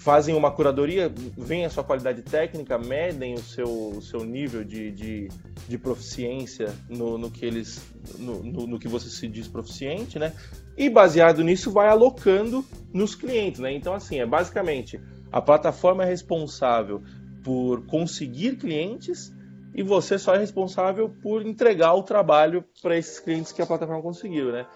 [0.00, 4.90] fazem uma curadoria, veem a sua qualidade técnica, medem o seu, o seu nível de,
[4.90, 5.28] de,
[5.68, 7.82] de proficiência no, no que eles
[8.18, 10.32] no, no, no, que você se diz proficiente, né?
[10.80, 13.70] E baseado nisso vai alocando nos clientes, né?
[13.70, 14.98] Então assim, é basicamente
[15.30, 17.02] a plataforma é responsável
[17.44, 19.30] por conseguir clientes
[19.74, 24.00] e você só é responsável por entregar o trabalho para esses clientes que a plataforma
[24.00, 24.66] conseguiu, né?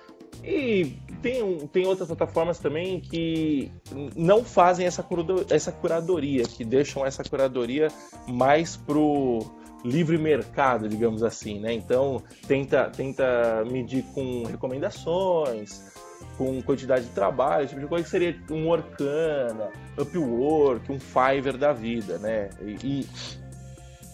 [0.43, 0.93] E
[1.23, 3.73] tem, tem outras plataformas também que
[4.15, 5.03] não fazem essa,
[5.49, 7.89] essa curadoria, que deixam essa curadoria
[8.29, 9.39] mais pro,
[9.85, 11.73] livre mercado, digamos assim, né?
[11.73, 15.93] Então tenta, tenta medir com recomendações,
[16.39, 21.73] com quantidade de trabalho, tipo de coisa que seria um Orkana, Upwork, um Fiverr da
[21.73, 22.49] vida, né?
[22.63, 23.09] E, e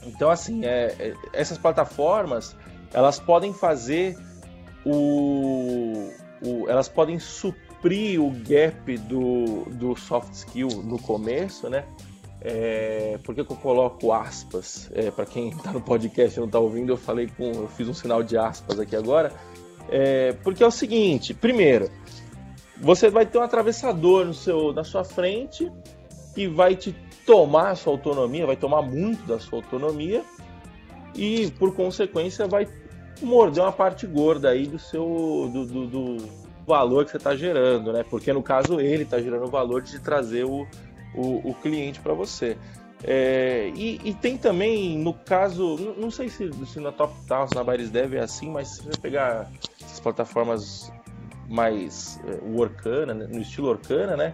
[0.07, 2.57] então assim, é, é, essas plataformas
[2.93, 4.17] elas podem fazer
[4.85, 6.11] o,
[6.43, 11.85] o, elas podem suprir o gap do, do soft skill no começo, né?
[12.43, 14.91] É, por que, que, eu coloco aspas?
[14.95, 17.89] É, para quem está no podcast e não está ouvindo, eu falei com, eu fiz
[17.89, 19.33] um sinal de aspas aqui agora.
[19.91, 21.91] É, porque é o seguinte: primeiro,
[22.79, 25.71] você vai ter um atravessador no seu, na sua frente
[26.35, 30.23] que vai te tomar a sua autonomia, vai tomar muito da sua autonomia
[31.15, 32.67] e, por consequência, vai
[33.21, 36.17] morder uma parte gorda aí do seu do, do, do
[36.67, 38.05] valor que você está gerando, né?
[38.09, 40.67] Porque no caso ele está gerando o valor de trazer o,
[41.15, 42.57] o, o cliente para você.
[43.03, 47.51] É, e, e, tem também, no caso, não, não sei se, se na Top Towns,
[47.53, 49.51] na Bares Dev é assim, mas se você pegar
[49.83, 50.93] as plataformas
[51.49, 54.33] mais é, né, no estilo Orkana, né?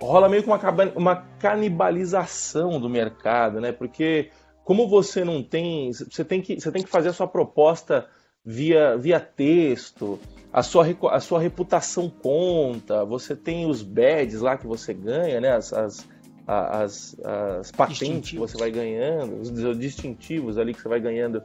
[0.00, 0.60] Rola meio que uma,
[0.94, 3.72] uma canibalização do mercado, né?
[3.72, 4.30] Porque
[4.64, 8.08] como você não tem, você tem que, você tem que fazer a sua proposta
[8.44, 10.18] via, via texto,
[10.56, 15.54] a sua, a sua reputação conta, você tem os badges lá que você ganha, né?
[15.54, 16.08] As, as,
[16.46, 21.42] as, as patentes que você vai ganhando, os distintivos ali que você vai ganhando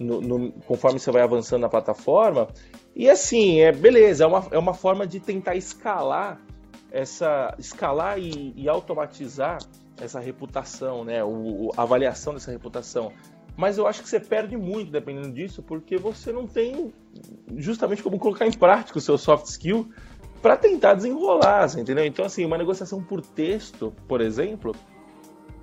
[0.00, 2.48] no, no, conforme você vai avançando na plataforma.
[2.94, 6.40] E assim, é beleza, é uma, é uma forma de tentar escalar
[6.90, 9.58] essa escalar e, e automatizar
[10.00, 11.22] essa reputação, né?
[11.22, 13.12] O, a avaliação dessa reputação.
[13.56, 16.92] Mas eu acho que você perde muito dependendo disso, porque você não tem
[17.56, 19.88] justamente como colocar em prática o seu soft skill
[20.42, 22.04] para tentar desenrolar, entendeu?
[22.04, 24.74] Então, assim, uma negociação por texto, por exemplo,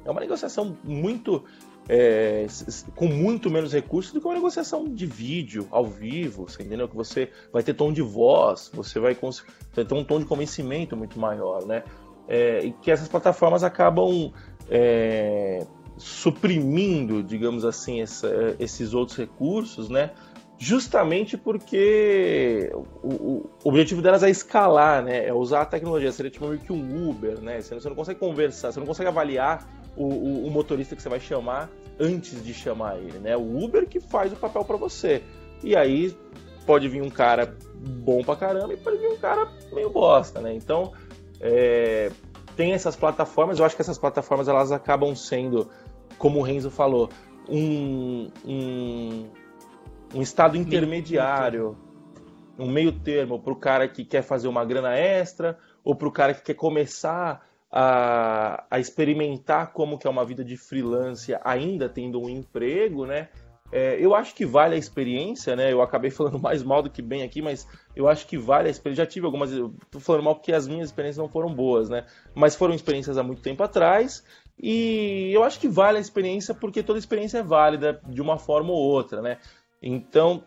[0.03, 1.43] é uma negociação muito
[1.87, 2.47] é,
[2.95, 6.87] com muito menos recursos do que uma negociação de vídeo, ao vivo, você entendeu?
[6.87, 11.19] Que você vai ter tom de voz, você vai, ter um tom de convencimento muito
[11.19, 11.83] maior, né?
[12.27, 14.31] É, e que essas plataformas acabam
[14.69, 15.65] é,
[16.03, 18.29] suprimindo, digamos assim, essa,
[18.59, 20.11] esses outros recursos, né?
[20.59, 22.69] Justamente porque
[23.01, 25.25] o, o, objetivo delas é escalar, né?
[25.25, 26.11] É usar a tecnologia.
[26.11, 27.61] Seria tipo meio que um Uber, né?
[27.61, 31.21] Você não consegue conversar, você não consegue avaliar o, o, o, motorista que você vai
[31.21, 33.37] chamar antes de chamar ele, né?
[33.37, 35.23] O Uber que faz o papel para você.
[35.63, 36.13] E aí
[36.65, 40.53] pode vir um cara bom pra caramba e pode vir um cara meio bosta, né?
[40.53, 40.91] Então
[41.39, 42.11] é,
[42.55, 43.59] tem essas plataformas.
[43.59, 45.69] Eu acho que essas plataformas elas acabam sendo,
[46.23, 47.09] como o Renzo falou,
[47.49, 49.29] um, um,
[50.15, 51.77] um estado intermediário,
[52.57, 56.11] um meio termo para o cara que quer fazer uma grana extra ou para o
[56.13, 61.89] cara que quer começar a, a experimentar como que é uma vida de freelance ainda
[61.89, 63.27] tendo um emprego, né?
[63.75, 65.73] É, eu acho que vale a experiência, né?
[65.73, 68.71] Eu acabei falando mais mal do que bem aqui, mas eu acho que vale a
[68.71, 69.03] experiência.
[69.03, 69.51] Já tive algumas.
[69.51, 72.05] Eu tô falando mal porque as minhas experiências não foram boas, né?
[72.35, 74.23] Mas foram experiências há muito tempo atrás.
[74.59, 78.71] E eu acho que vale a experiência porque toda experiência é válida de uma forma
[78.71, 79.37] ou outra, né?
[79.81, 80.43] Então.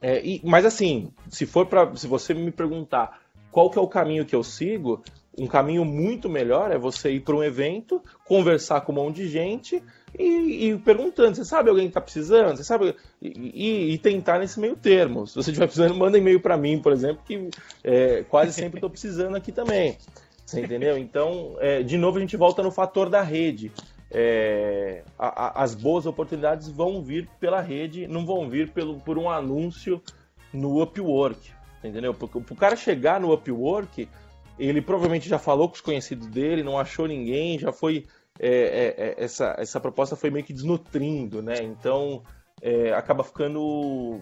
[0.00, 1.94] É, e, mas assim, se for para.
[1.96, 5.02] Se você me perguntar qual que é o caminho que eu sigo,
[5.36, 9.28] um caminho muito melhor é você ir para um evento, conversar com um monte de
[9.28, 9.82] gente
[10.18, 12.56] e, e perguntando: você sabe alguém que está precisando?
[12.56, 12.94] Você sabe?
[13.20, 15.26] E, e, tentar nesse meio termo.
[15.26, 17.48] Se você estiver precisando, manda e-mail para mim, por exemplo, que
[17.82, 19.96] é, quase sempre estou precisando aqui também.
[20.52, 20.98] Você entendeu?
[20.98, 23.72] Então, é, de novo, a gente volta no fator da rede.
[24.10, 29.16] É, a, a, as boas oportunidades vão vir pela rede, não vão vir pelo, por
[29.18, 30.02] um anúncio
[30.52, 31.50] no Upwork.
[31.82, 32.14] Entendeu?
[32.14, 34.08] Porque o cara chegar no Upwork
[34.58, 38.06] ele provavelmente já falou com os conhecidos dele, não achou ninguém, já foi.
[38.38, 41.62] É, é, é, essa, essa proposta foi meio que desnutrindo, né?
[41.62, 42.22] Então
[42.60, 44.20] é, acaba ficando.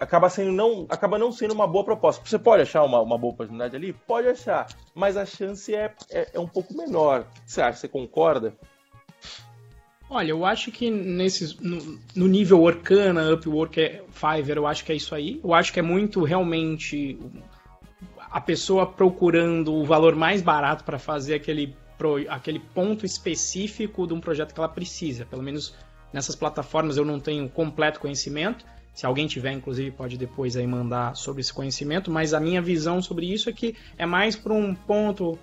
[0.00, 2.22] Acaba sendo não, acaba não sendo uma boa proposta.
[2.24, 3.92] Você pode achar uma, uma boa oportunidade ali?
[3.92, 7.20] Pode achar, mas a chance é, é, é um pouco menor.
[7.20, 7.78] O que você acha?
[7.78, 8.54] Você concorda?
[10.10, 14.92] Olha, eu acho que nesses, no, no, nível Orkana, Upwork, é, Fiverr, eu acho que
[14.92, 15.38] é isso aí.
[15.44, 17.18] Eu acho que é muito realmente
[18.30, 21.76] a pessoa procurando o valor mais barato para fazer aquele,
[22.28, 25.26] aquele ponto específico de um projeto que ela precisa.
[25.26, 25.74] Pelo menos
[26.12, 28.64] nessas plataformas eu não tenho completo conhecimento.
[28.98, 33.00] Se alguém tiver, inclusive, pode depois aí mandar sobre esse conhecimento, mas a minha visão
[33.00, 35.38] sobre isso é que é mais para um ponto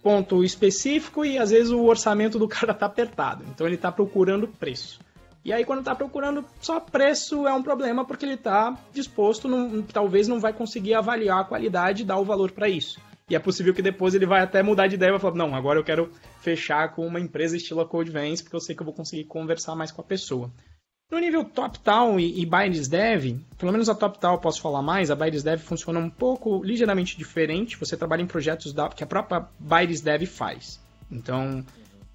[0.00, 3.44] ponto específico e às vezes o orçamento do cara tá apertado.
[3.50, 5.00] Então ele está procurando preço.
[5.44, 9.82] E aí, quando está procurando só preço, é um problema porque ele está disposto, não,
[9.82, 13.00] talvez não vai conseguir avaliar a qualidade e dar o valor para isso.
[13.28, 15.56] E é possível que depois ele vai até mudar de ideia e vai falar, não,
[15.56, 18.94] agora eu quero fechar com uma empresa estilo Codevance, porque eu sei que eu vou
[18.94, 20.52] conseguir conversar mais com a pessoa.
[21.12, 22.46] No nível top-down e, e
[22.88, 26.64] Dev, pelo menos a top-down eu posso falar mais, a Bailes Dev funciona um pouco,
[26.64, 27.76] ligeiramente diferente.
[27.76, 30.80] Você trabalha em projetos da, que a própria Bailes Dev faz.
[31.10, 31.62] Então,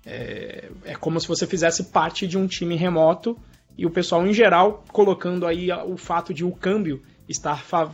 [0.04, 3.38] é, é, como se você fizesse parte de um time remoto
[3.78, 7.94] e o pessoal, em geral, colocando aí o fato de o câmbio estar, fav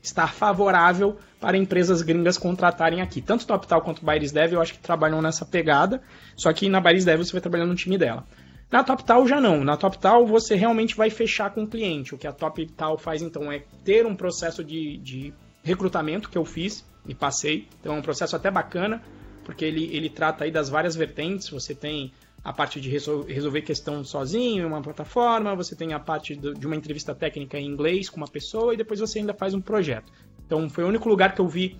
[0.00, 3.20] estar favorável para empresas gringas contratarem aqui.
[3.20, 6.00] Tanto top-down quanto Bailes Dev eu acho que trabalham nessa pegada,
[6.36, 8.24] só que na Bailes Dev você vai trabalhando no time dela.
[8.70, 9.64] Na TopTal já não.
[9.64, 12.14] Na TopTal você realmente vai fechar com o cliente.
[12.14, 16.44] O que a TopTal faz então é ter um processo de, de recrutamento que eu
[16.44, 17.66] fiz e passei.
[17.80, 19.02] Então é um processo até bacana,
[19.44, 21.48] porque ele, ele trata aí das várias vertentes.
[21.48, 22.12] Você tem
[22.44, 26.76] a parte de resolver questão sozinho em uma plataforma, você tem a parte de uma
[26.76, 30.12] entrevista técnica em inglês com uma pessoa e depois você ainda faz um projeto.
[30.46, 31.76] Então foi o único lugar que eu vi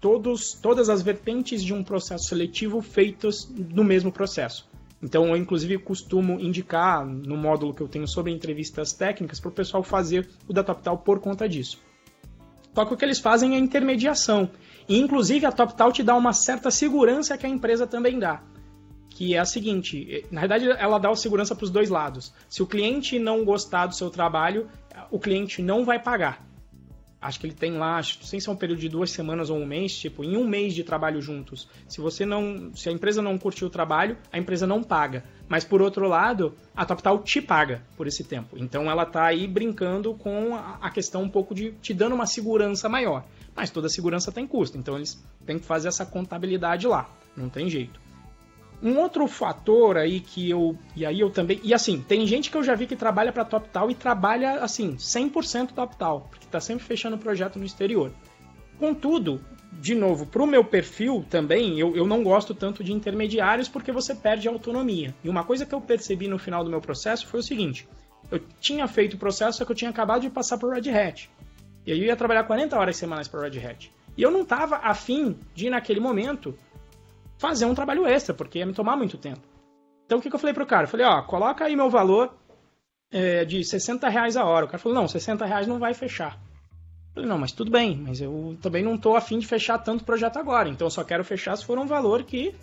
[0.00, 4.68] todos, todas as vertentes de um processo seletivo feitos no mesmo processo.
[5.02, 9.52] Então, eu inclusive costumo indicar no módulo que eu tenho sobre entrevistas técnicas para o
[9.52, 11.78] pessoal fazer o da TopTal por conta disso.
[12.74, 14.50] Só que o que eles fazem é intermediação.
[14.88, 18.42] E, inclusive, a TopTal te dá uma certa segurança que a empresa também dá.
[19.10, 22.34] Que é a seguinte: na verdade, ela dá segurança para os dois lados.
[22.48, 24.68] Se o cliente não gostar do seu trabalho,
[25.10, 26.46] o cliente não vai pagar
[27.20, 29.50] acho que ele tem lá, acho, não sei se é um período de duas semanas
[29.50, 31.68] ou um mês, tipo, em um mês de trabalho juntos.
[31.88, 35.24] Se você não, se a empresa não curtiu o trabalho, a empresa não paga.
[35.48, 38.56] Mas por outro lado, a TopTal te paga por esse tempo.
[38.58, 42.88] Então ela tá aí brincando com a questão um pouco de te dando uma segurança
[42.88, 43.24] maior.
[43.54, 47.08] Mas toda segurança tem custo, então eles têm que fazer essa contabilidade lá.
[47.36, 48.05] Não tem jeito.
[48.82, 50.76] Um outro fator aí que eu.
[50.94, 51.60] E aí eu também.
[51.62, 54.96] E assim, tem gente que eu já vi que trabalha para TopTal e trabalha assim,
[54.96, 58.12] 100% TopTal, porque tá sempre fechando projeto no exterior.
[58.78, 59.40] Contudo,
[59.72, 63.90] de novo, para o meu perfil também, eu, eu não gosto tanto de intermediários porque
[63.90, 65.14] você perde autonomia.
[65.24, 67.88] E uma coisa que eu percebi no final do meu processo foi o seguinte:
[68.30, 71.30] eu tinha feito o processo, só que eu tinha acabado de passar por Red Hat.
[71.86, 73.92] E aí eu ia trabalhar 40 horas semanais para Red Hat.
[74.16, 76.56] E eu não estava afim de, naquele momento,
[77.38, 79.42] fazer um trabalho extra, porque ia me tomar muito tempo.
[80.04, 80.84] Então o que, que eu falei pro cara?
[80.84, 82.34] Eu falei, ó, coloca aí meu valor
[83.10, 84.66] é, de 60 reais a hora.
[84.66, 86.38] O cara falou, não, 60 reais não vai fechar.
[87.08, 90.04] Eu falei, não, mas tudo bem, mas eu também não tô afim de fechar tanto
[90.04, 92.54] projeto agora, então eu só quero fechar se for um valor que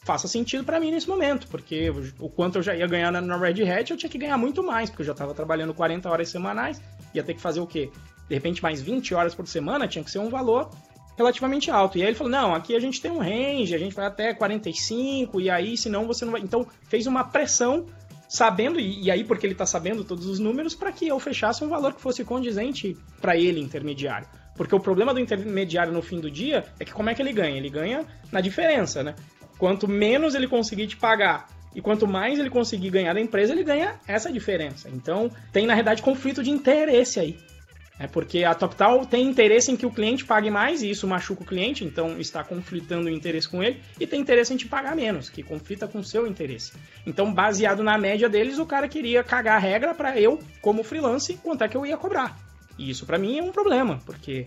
[0.00, 3.70] faça sentido para mim nesse momento, porque o quanto eu já ia ganhar na Red
[3.70, 6.80] Hat, eu tinha que ganhar muito mais, porque eu já estava trabalhando 40 horas semanais,
[7.12, 7.90] ia ter que fazer o quê?
[8.26, 10.70] De repente mais 20 horas por semana, tinha que ser um valor
[11.18, 11.98] relativamente alto.
[11.98, 14.32] E aí ele falou: não, aqui a gente tem um range, a gente vai até
[14.32, 16.40] 45, e aí senão você não vai.
[16.40, 17.86] Então fez uma pressão,
[18.28, 21.68] sabendo, e, aí porque ele está sabendo todos os números, para que eu fechasse um
[21.68, 24.28] valor que fosse condizente para ele, intermediário.
[24.56, 27.32] Porque o problema do intermediário no fim do dia é que como é que ele
[27.32, 27.56] ganha?
[27.56, 29.14] Ele ganha na diferença, né?
[29.58, 33.62] Quanto menos ele conseguir te pagar e quanto mais ele conseguir ganhar da empresa, ele
[33.62, 34.88] ganha essa diferença.
[34.88, 37.38] Então, tem na realidade conflito de interesse aí.
[37.98, 41.42] É porque a TopTal tem interesse em que o cliente pague mais e isso machuca
[41.42, 44.94] o cliente, então está conflitando o interesse com ele, e tem interesse em te pagar
[44.94, 46.72] menos, que conflita com o seu interesse.
[47.04, 51.34] Então, baseado na média deles, o cara queria cagar a regra para eu, como freelance,
[51.42, 52.38] quanto é que eu ia cobrar.
[52.78, 54.46] E isso para mim é um problema, porque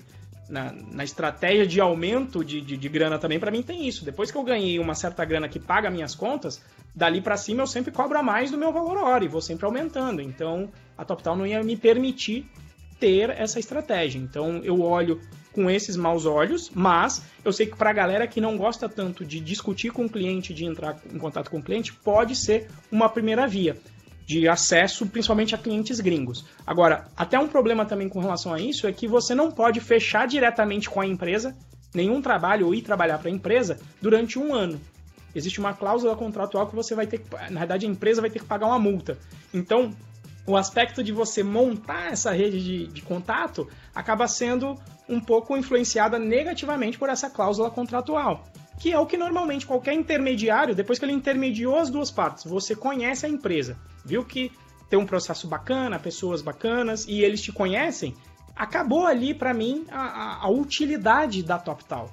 [0.52, 4.06] na, na estratégia de aumento de, de, de grana também, para mim tem isso.
[4.06, 6.62] Depois que eu ganhei uma certa grana que paga minhas contas,
[6.96, 9.66] dali para cima eu sempre cobro a mais do meu valor hora e vou sempre
[9.66, 10.22] aumentando.
[10.22, 12.50] Então, a TopTal não ia me permitir
[13.02, 14.20] ter essa estratégia.
[14.20, 15.20] Então eu olho
[15.52, 19.26] com esses maus olhos, mas eu sei que para a galera que não gosta tanto
[19.26, 23.10] de discutir com o cliente, de entrar em contato com o cliente, pode ser uma
[23.10, 23.76] primeira via
[24.26, 26.46] de acesso, principalmente a clientes gringos.
[26.66, 30.26] Agora, até um problema também com relação a isso é que você não pode fechar
[30.26, 31.58] diretamente com a empresa
[31.94, 34.80] nenhum trabalho ou ir trabalhar para a empresa durante um ano.
[35.36, 38.40] Existe uma cláusula contratual que você vai ter que, na verdade, a empresa vai ter
[38.40, 39.18] que pagar uma multa.
[39.54, 39.94] Então,
[40.46, 44.76] o aspecto de você montar essa rede de, de contato acaba sendo
[45.08, 48.44] um pouco influenciada negativamente por essa cláusula contratual
[48.82, 52.76] que é o que normalmente qualquer intermediário, depois que ele intermediou as duas partes, você
[52.76, 54.52] conhece a empresa, viu que
[54.90, 58.16] tem um processo bacana, pessoas bacanas e eles te conhecem,
[58.56, 62.12] acabou ali para mim a, a, utilidade da TopTal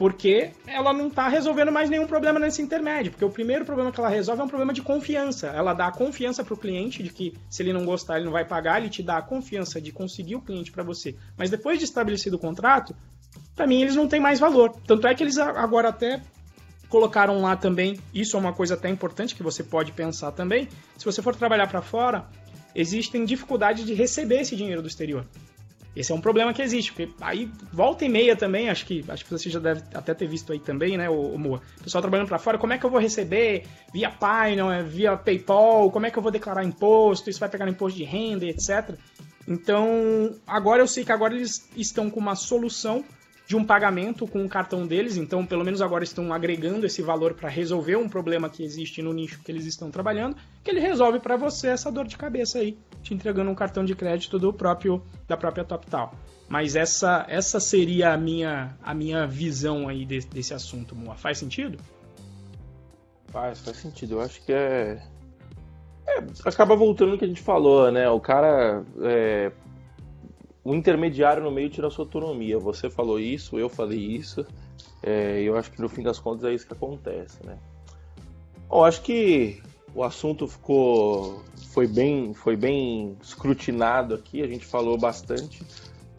[0.00, 4.00] porque ela não está resolvendo mais nenhum problema nesse intermédio, porque o primeiro problema que
[4.00, 5.48] ela resolve é um problema de confiança.
[5.48, 8.32] Ela dá a confiança para o cliente de que se ele não gostar ele não
[8.32, 11.14] vai pagar, ele te dá a confiança de conseguir o cliente para você.
[11.36, 12.96] Mas depois de estabelecido o contrato,
[13.54, 14.74] para mim eles não têm mais valor.
[14.86, 16.22] Tanto é que eles agora até
[16.88, 20.66] colocaram lá também, isso é uma coisa até importante que você pode pensar também.
[20.96, 22.24] Se você for trabalhar para fora,
[22.74, 25.26] existem dificuldades de receber esse dinheiro do exterior.
[25.94, 29.24] Esse é um problema que existe, porque aí volta e meia também, acho que acho
[29.24, 31.60] que você já deve até ter visto aí também, né, o, Moa.
[31.82, 35.16] Pessoal trabalhando para fora, como é que eu vou receber via Pai, não é via
[35.16, 38.46] PayPal, como é que eu vou declarar imposto, isso vai pegar no imposto de renda,
[38.46, 38.94] etc.
[39.48, 43.04] Então, agora eu sei que agora eles estão com uma solução
[43.50, 47.34] de um pagamento com o cartão deles, então pelo menos agora estão agregando esse valor
[47.34, 51.18] para resolver um problema que existe no nicho que eles estão trabalhando, que ele resolve
[51.18, 55.02] para você essa dor de cabeça aí, te entregando um cartão de crédito do próprio
[55.26, 56.14] da própria TopTal.
[56.48, 61.14] Mas essa essa seria a minha a minha visão aí desse, desse assunto, Moa.
[61.14, 61.78] Faz sentido?
[63.28, 64.14] Faz, faz sentido.
[64.14, 65.02] Eu acho que é...
[66.06, 68.08] é acaba voltando no que a gente falou, né?
[68.10, 69.52] O cara é,
[70.64, 72.58] o intermediário no meio tira a sua autonomia.
[72.58, 74.44] Você falou isso, eu falei isso.
[75.02, 77.58] É, eu acho que no fim das contas é isso que acontece, né?
[78.68, 79.62] Bom, acho que
[79.94, 84.42] o assunto ficou foi bem foi bem escrutinado aqui.
[84.42, 85.62] A gente falou bastante.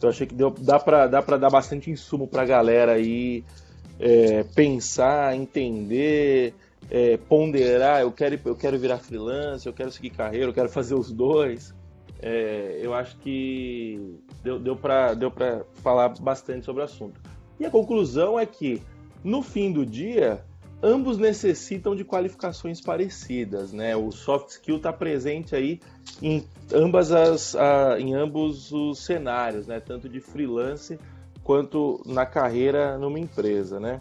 [0.00, 3.44] Eu achei que deu, dá para dá para dar bastante insumo para a galera aí
[4.00, 6.54] é, pensar, entender,
[6.90, 8.00] é, ponderar.
[8.02, 11.74] Eu quero eu quero virar freelancer, eu quero seguir carreira, eu quero fazer os dois
[12.22, 15.32] é, eu acho que deu, deu para deu
[15.82, 17.20] falar bastante sobre o assunto.
[17.58, 18.80] E a conclusão é que,
[19.24, 20.44] no fim do dia,
[20.82, 23.94] ambos necessitam de qualificações parecidas, né?
[23.94, 25.80] O soft skill está presente aí
[26.20, 29.80] em ambas as, a, em ambos os cenários, né?
[29.80, 30.98] Tanto de freelance
[31.44, 34.00] quanto na carreira numa empresa, né?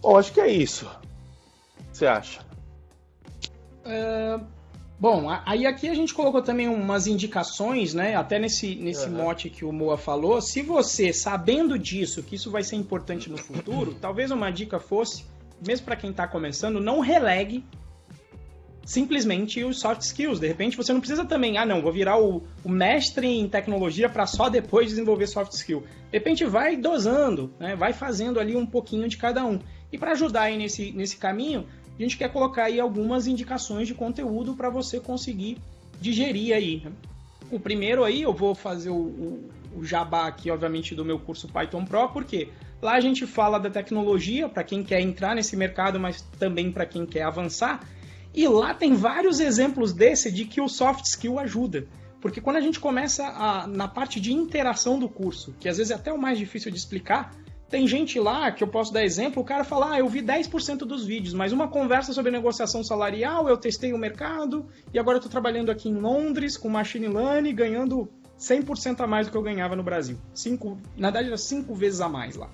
[0.00, 0.90] Bom, acho que é isso.
[1.92, 2.40] Você acha?
[3.84, 4.40] É,
[5.00, 8.14] Bom, aí aqui a gente colocou também umas indicações, né?
[8.14, 9.14] Até nesse, nesse uhum.
[9.14, 10.42] mote que o Moa falou.
[10.42, 15.24] Se você, sabendo disso, que isso vai ser importante no futuro, talvez uma dica fosse,
[15.66, 17.64] mesmo para quem está começando, não relegue
[18.84, 20.40] simplesmente os soft skills.
[20.40, 24.08] De repente você não precisa também, ah não, vou virar o, o mestre em tecnologia
[24.08, 25.84] para só depois desenvolver soft skill.
[26.10, 27.76] De repente vai dosando, né?
[27.76, 29.60] vai fazendo ali um pouquinho de cada um.
[29.92, 31.66] E para ajudar aí nesse, nesse caminho,
[31.98, 35.58] a gente quer colocar aí algumas indicações de conteúdo para você conseguir
[36.00, 36.82] digerir aí.
[37.50, 41.48] O primeiro aí, eu vou fazer o, o, o, jabá aqui, obviamente, do meu curso
[41.48, 42.48] Python Pro, porque
[42.82, 46.86] lá a gente fala da tecnologia para quem quer entrar nesse mercado, mas também para
[46.86, 47.80] quem quer avançar.
[48.34, 51.86] E lá tem vários exemplos desse de que o soft skill ajuda.
[52.20, 55.90] Porque quando a gente começa a, na parte de interação do curso, que às vezes
[55.90, 57.34] é até o mais difícil de explicar,
[57.68, 60.78] tem gente lá que eu posso dar exemplo, o cara fala, ah, eu vi 10%
[60.78, 65.22] dos vídeos, mas uma conversa sobre negociação salarial, eu testei o mercado e agora eu
[65.22, 69.76] trabalhando aqui em Londres com machine learning, ganhando 100% a mais do que eu ganhava
[69.76, 70.18] no Brasil.
[70.34, 72.50] Cinco, na verdade, era 5 vezes a mais lá.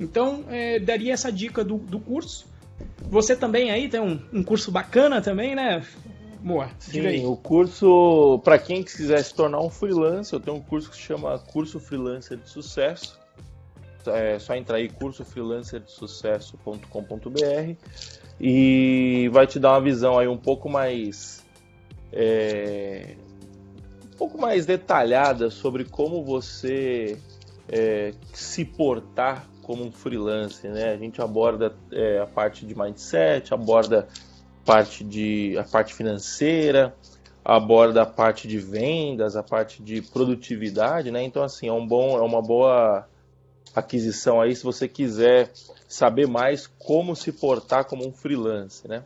[0.00, 2.46] Então, é, daria essa dica do, do curso.
[3.08, 5.84] Você também aí tem um, um curso bacana também, né?
[6.42, 10.90] Moa, Sim, o curso, para quem quiser se tornar um freelancer, eu tenho um curso
[10.90, 13.18] que se chama Curso Freelancer de Sucesso
[14.10, 17.74] é só entrar aí cursofreelancerdesucesso.com.br
[18.40, 21.42] e vai te dar uma visão aí um pouco mais
[22.12, 23.16] é,
[24.12, 27.18] um pouco mais detalhada sobre como você
[27.68, 30.92] é, se portar como um freelancer, né?
[30.92, 34.06] A gente aborda é, a parte de mindset, aborda
[34.64, 36.94] parte de a parte financeira,
[37.44, 41.22] aborda a parte de vendas, a parte de produtividade, né?
[41.22, 43.08] Então assim é um bom é uma boa
[43.74, 45.50] aquisição aí se você quiser
[45.88, 49.02] saber mais como se portar como um freelance, né?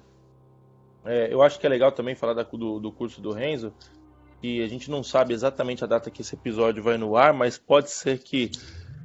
[1.05, 3.73] É, eu acho que é legal também falar da, do, do curso do Renzo,
[4.41, 7.57] que a gente não sabe exatamente a data que esse episódio vai no ar, mas
[7.59, 8.51] pode ser que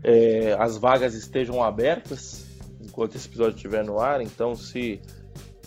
[0.04, 2.45] é, as vagas estejam abertas
[2.82, 4.22] enquanto esse episódio estiver no ar.
[4.22, 4.99] Então, se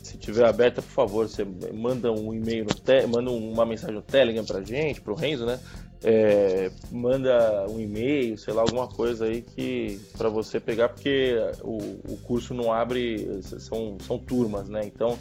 [0.03, 2.65] se tiver aberta, por favor, você manda um e-mail,
[3.11, 5.59] manda uma mensagem no Telegram pra gente, pro Renzo, né?
[6.03, 11.79] é, manda um e-mail, sei lá, alguma coisa aí que para você pegar, porque o,
[12.13, 14.83] o curso não abre, são, são turmas, né?
[14.85, 15.19] Então,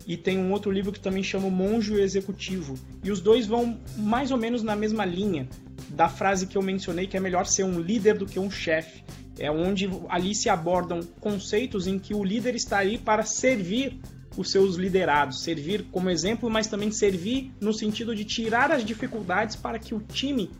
[0.06, 2.74] e tem um outro livro que também chama o Executivo.
[3.02, 5.48] E os dois vão mais ou menos na mesma linha
[5.90, 9.02] da frase que eu mencionei, que é melhor ser um líder do que um chefe.
[9.40, 13.98] É onde ali se abordam conceitos em que o líder está ali para servir
[14.36, 19.56] os seus liderados, servir como exemplo, mas também servir no sentido de tirar as dificuldades
[19.56, 20.50] para que o time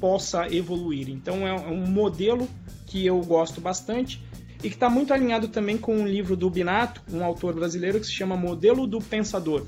[0.00, 1.10] possa evoluir.
[1.10, 2.48] Então é um modelo
[2.86, 4.22] que eu gosto bastante
[4.62, 8.06] e que está muito alinhado também com um livro do Binato, um autor brasileiro que
[8.06, 9.66] se chama Modelo do Pensador,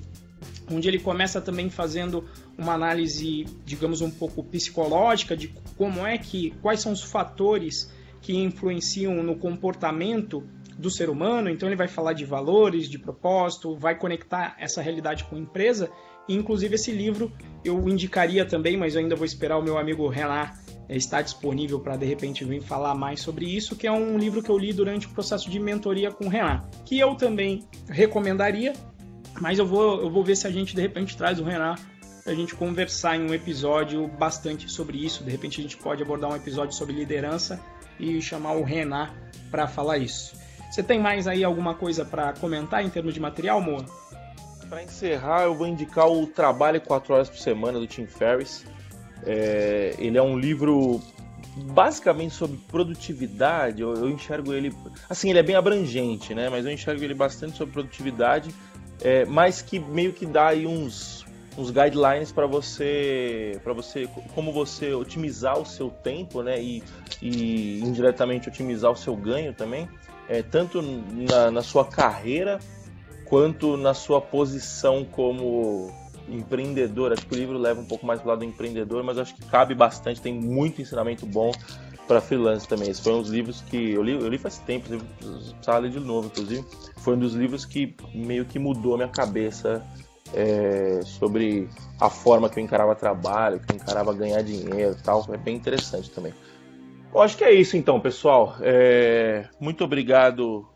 [0.70, 2.24] onde ele começa também fazendo
[2.58, 7.90] uma análise, digamos, um pouco psicológica de como é que, quais são os fatores
[8.22, 10.42] que influenciam no comportamento
[10.78, 11.50] do ser humano.
[11.50, 15.90] Então ele vai falar de valores, de propósito, vai conectar essa realidade com a empresa.
[16.28, 17.32] Inclusive esse livro
[17.64, 20.50] eu indicaria também, mas eu ainda vou esperar o meu amigo Renan
[20.88, 24.40] eh, estar disponível para de repente vir falar mais sobre isso, que é um livro
[24.40, 28.72] que eu li durante o processo de mentoria com o Renan, que eu também recomendaria,
[29.40, 31.74] mas eu vou, eu vou ver se a gente de repente traz o Renan
[32.24, 35.24] a gente conversar em um episódio bastante sobre isso.
[35.24, 37.60] De repente a gente pode abordar um episódio sobre liderança
[38.03, 39.11] e chamar o Renan
[39.50, 40.34] para falar isso.
[40.70, 43.84] Você tem mais aí alguma coisa para comentar em termos de material, Moa?
[44.68, 48.64] Para encerrar, eu vou indicar o Trabalho 4 Horas por Semana do Tim Ferriss.
[49.24, 51.00] É, ele é um livro
[51.57, 53.82] basicamente sobre produtividade.
[53.82, 54.74] Eu, eu, enxergo ele.
[55.09, 56.48] Assim, ele é bem abrangente, né?
[56.48, 58.53] Mas eu enxergo ele bastante sobre produtividade,
[59.00, 61.21] é, mas que meio que dá aí uns
[61.57, 66.82] uns guidelines para você para você como você otimizar o seu tempo né e,
[67.20, 69.88] e indiretamente otimizar o seu ganho também
[70.28, 72.59] é, tanto na, na sua carreira
[73.26, 75.92] quanto na sua posição como
[76.28, 79.18] empreendedor acho que o livro leva um pouco mais para o lado do empreendedor mas
[79.18, 81.53] acho que cabe bastante tem muito ensinamento bom
[82.07, 82.90] para freelance também.
[82.90, 86.64] Esses foram os livros que eu li, eu li faz tempo, precisava de novo, inclusive.
[86.98, 89.82] Foi um dos livros que meio que mudou a minha cabeça
[90.35, 91.68] é, sobre
[92.01, 95.26] a forma que eu encarava trabalho, que eu encarava ganhar dinheiro e tal.
[95.33, 96.33] É bem interessante também.
[97.14, 98.57] Eu acho que é isso então, pessoal.
[98.61, 100.66] É, muito obrigado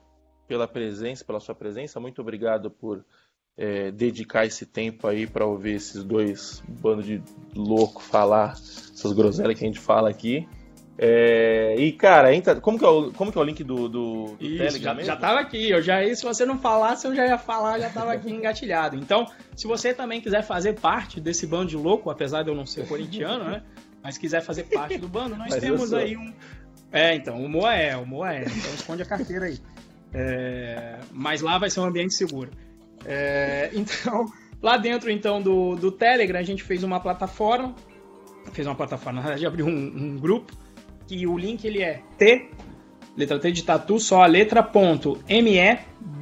[0.46, 1.98] pela presença, pela sua presença.
[1.98, 3.04] Muito obrigado por
[3.56, 7.22] é, dedicar esse tempo aí para ouvir esses dois bandos de
[7.54, 10.46] louco falar essas groselhas que a gente fala aqui.
[10.98, 14.36] É, e, cara, entra, como, que é o, como que é o link do, do,
[14.36, 14.80] do Isso, Telegram?
[14.80, 15.06] Já, mesmo?
[15.06, 15.70] já tava aqui.
[15.70, 18.96] Eu já, se você não falasse, eu já ia falar, já tava aqui engatilhado.
[18.96, 22.64] Então, se você também quiser fazer parte desse bando de louco, apesar de eu não
[22.64, 23.62] ser corintiano, né?
[24.02, 26.32] Mas quiser fazer parte do bando, nós Mas temos aí um.
[26.92, 28.42] É, então, o Moa é, o Moa é.
[28.42, 29.58] Então esconde a carteira aí.
[30.14, 32.50] É, mas lá vai ser um ambiente seguro.
[33.04, 34.32] É, então,
[34.62, 37.74] lá dentro então do, do Telegram, a gente fez uma plataforma.
[38.52, 40.56] Fez uma plataforma, na verdade, abriu um, um grupo
[41.06, 42.50] que o link ele é T,
[43.16, 45.78] letra T de tatu, só a letra ponto ME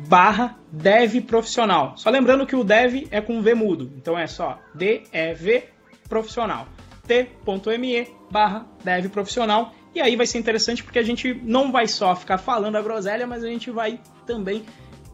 [0.09, 1.97] barra dev profissional.
[1.97, 5.65] Só lembrando que o dev é com V mudo, então é só D-E-V
[6.09, 6.67] profissional.
[7.07, 9.75] T.me barra dev profissional.
[9.95, 13.27] E aí vai ser interessante porque a gente não vai só ficar falando a groselha,
[13.27, 14.65] mas a gente vai também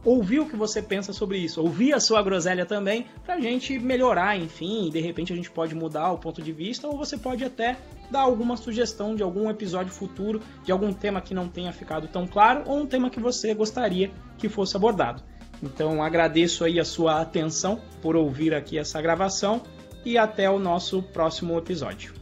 [0.05, 4.39] ouvir o que você pensa sobre isso, ouvir a sua groselha também, pra gente melhorar,
[4.39, 7.77] enfim, de repente a gente pode mudar o ponto de vista, ou você pode até
[8.11, 12.27] dar alguma sugestão de algum episódio futuro, de algum tema que não tenha ficado tão
[12.27, 15.23] claro, ou um tema que você gostaria que fosse abordado.
[15.63, 19.63] Então agradeço aí a sua atenção por ouvir aqui essa gravação
[20.05, 22.15] e até o nosso próximo episódio.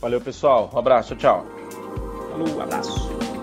[0.00, 1.46] Valeu pessoal, um abraço, tchau.
[2.30, 3.39] Falou, abraço.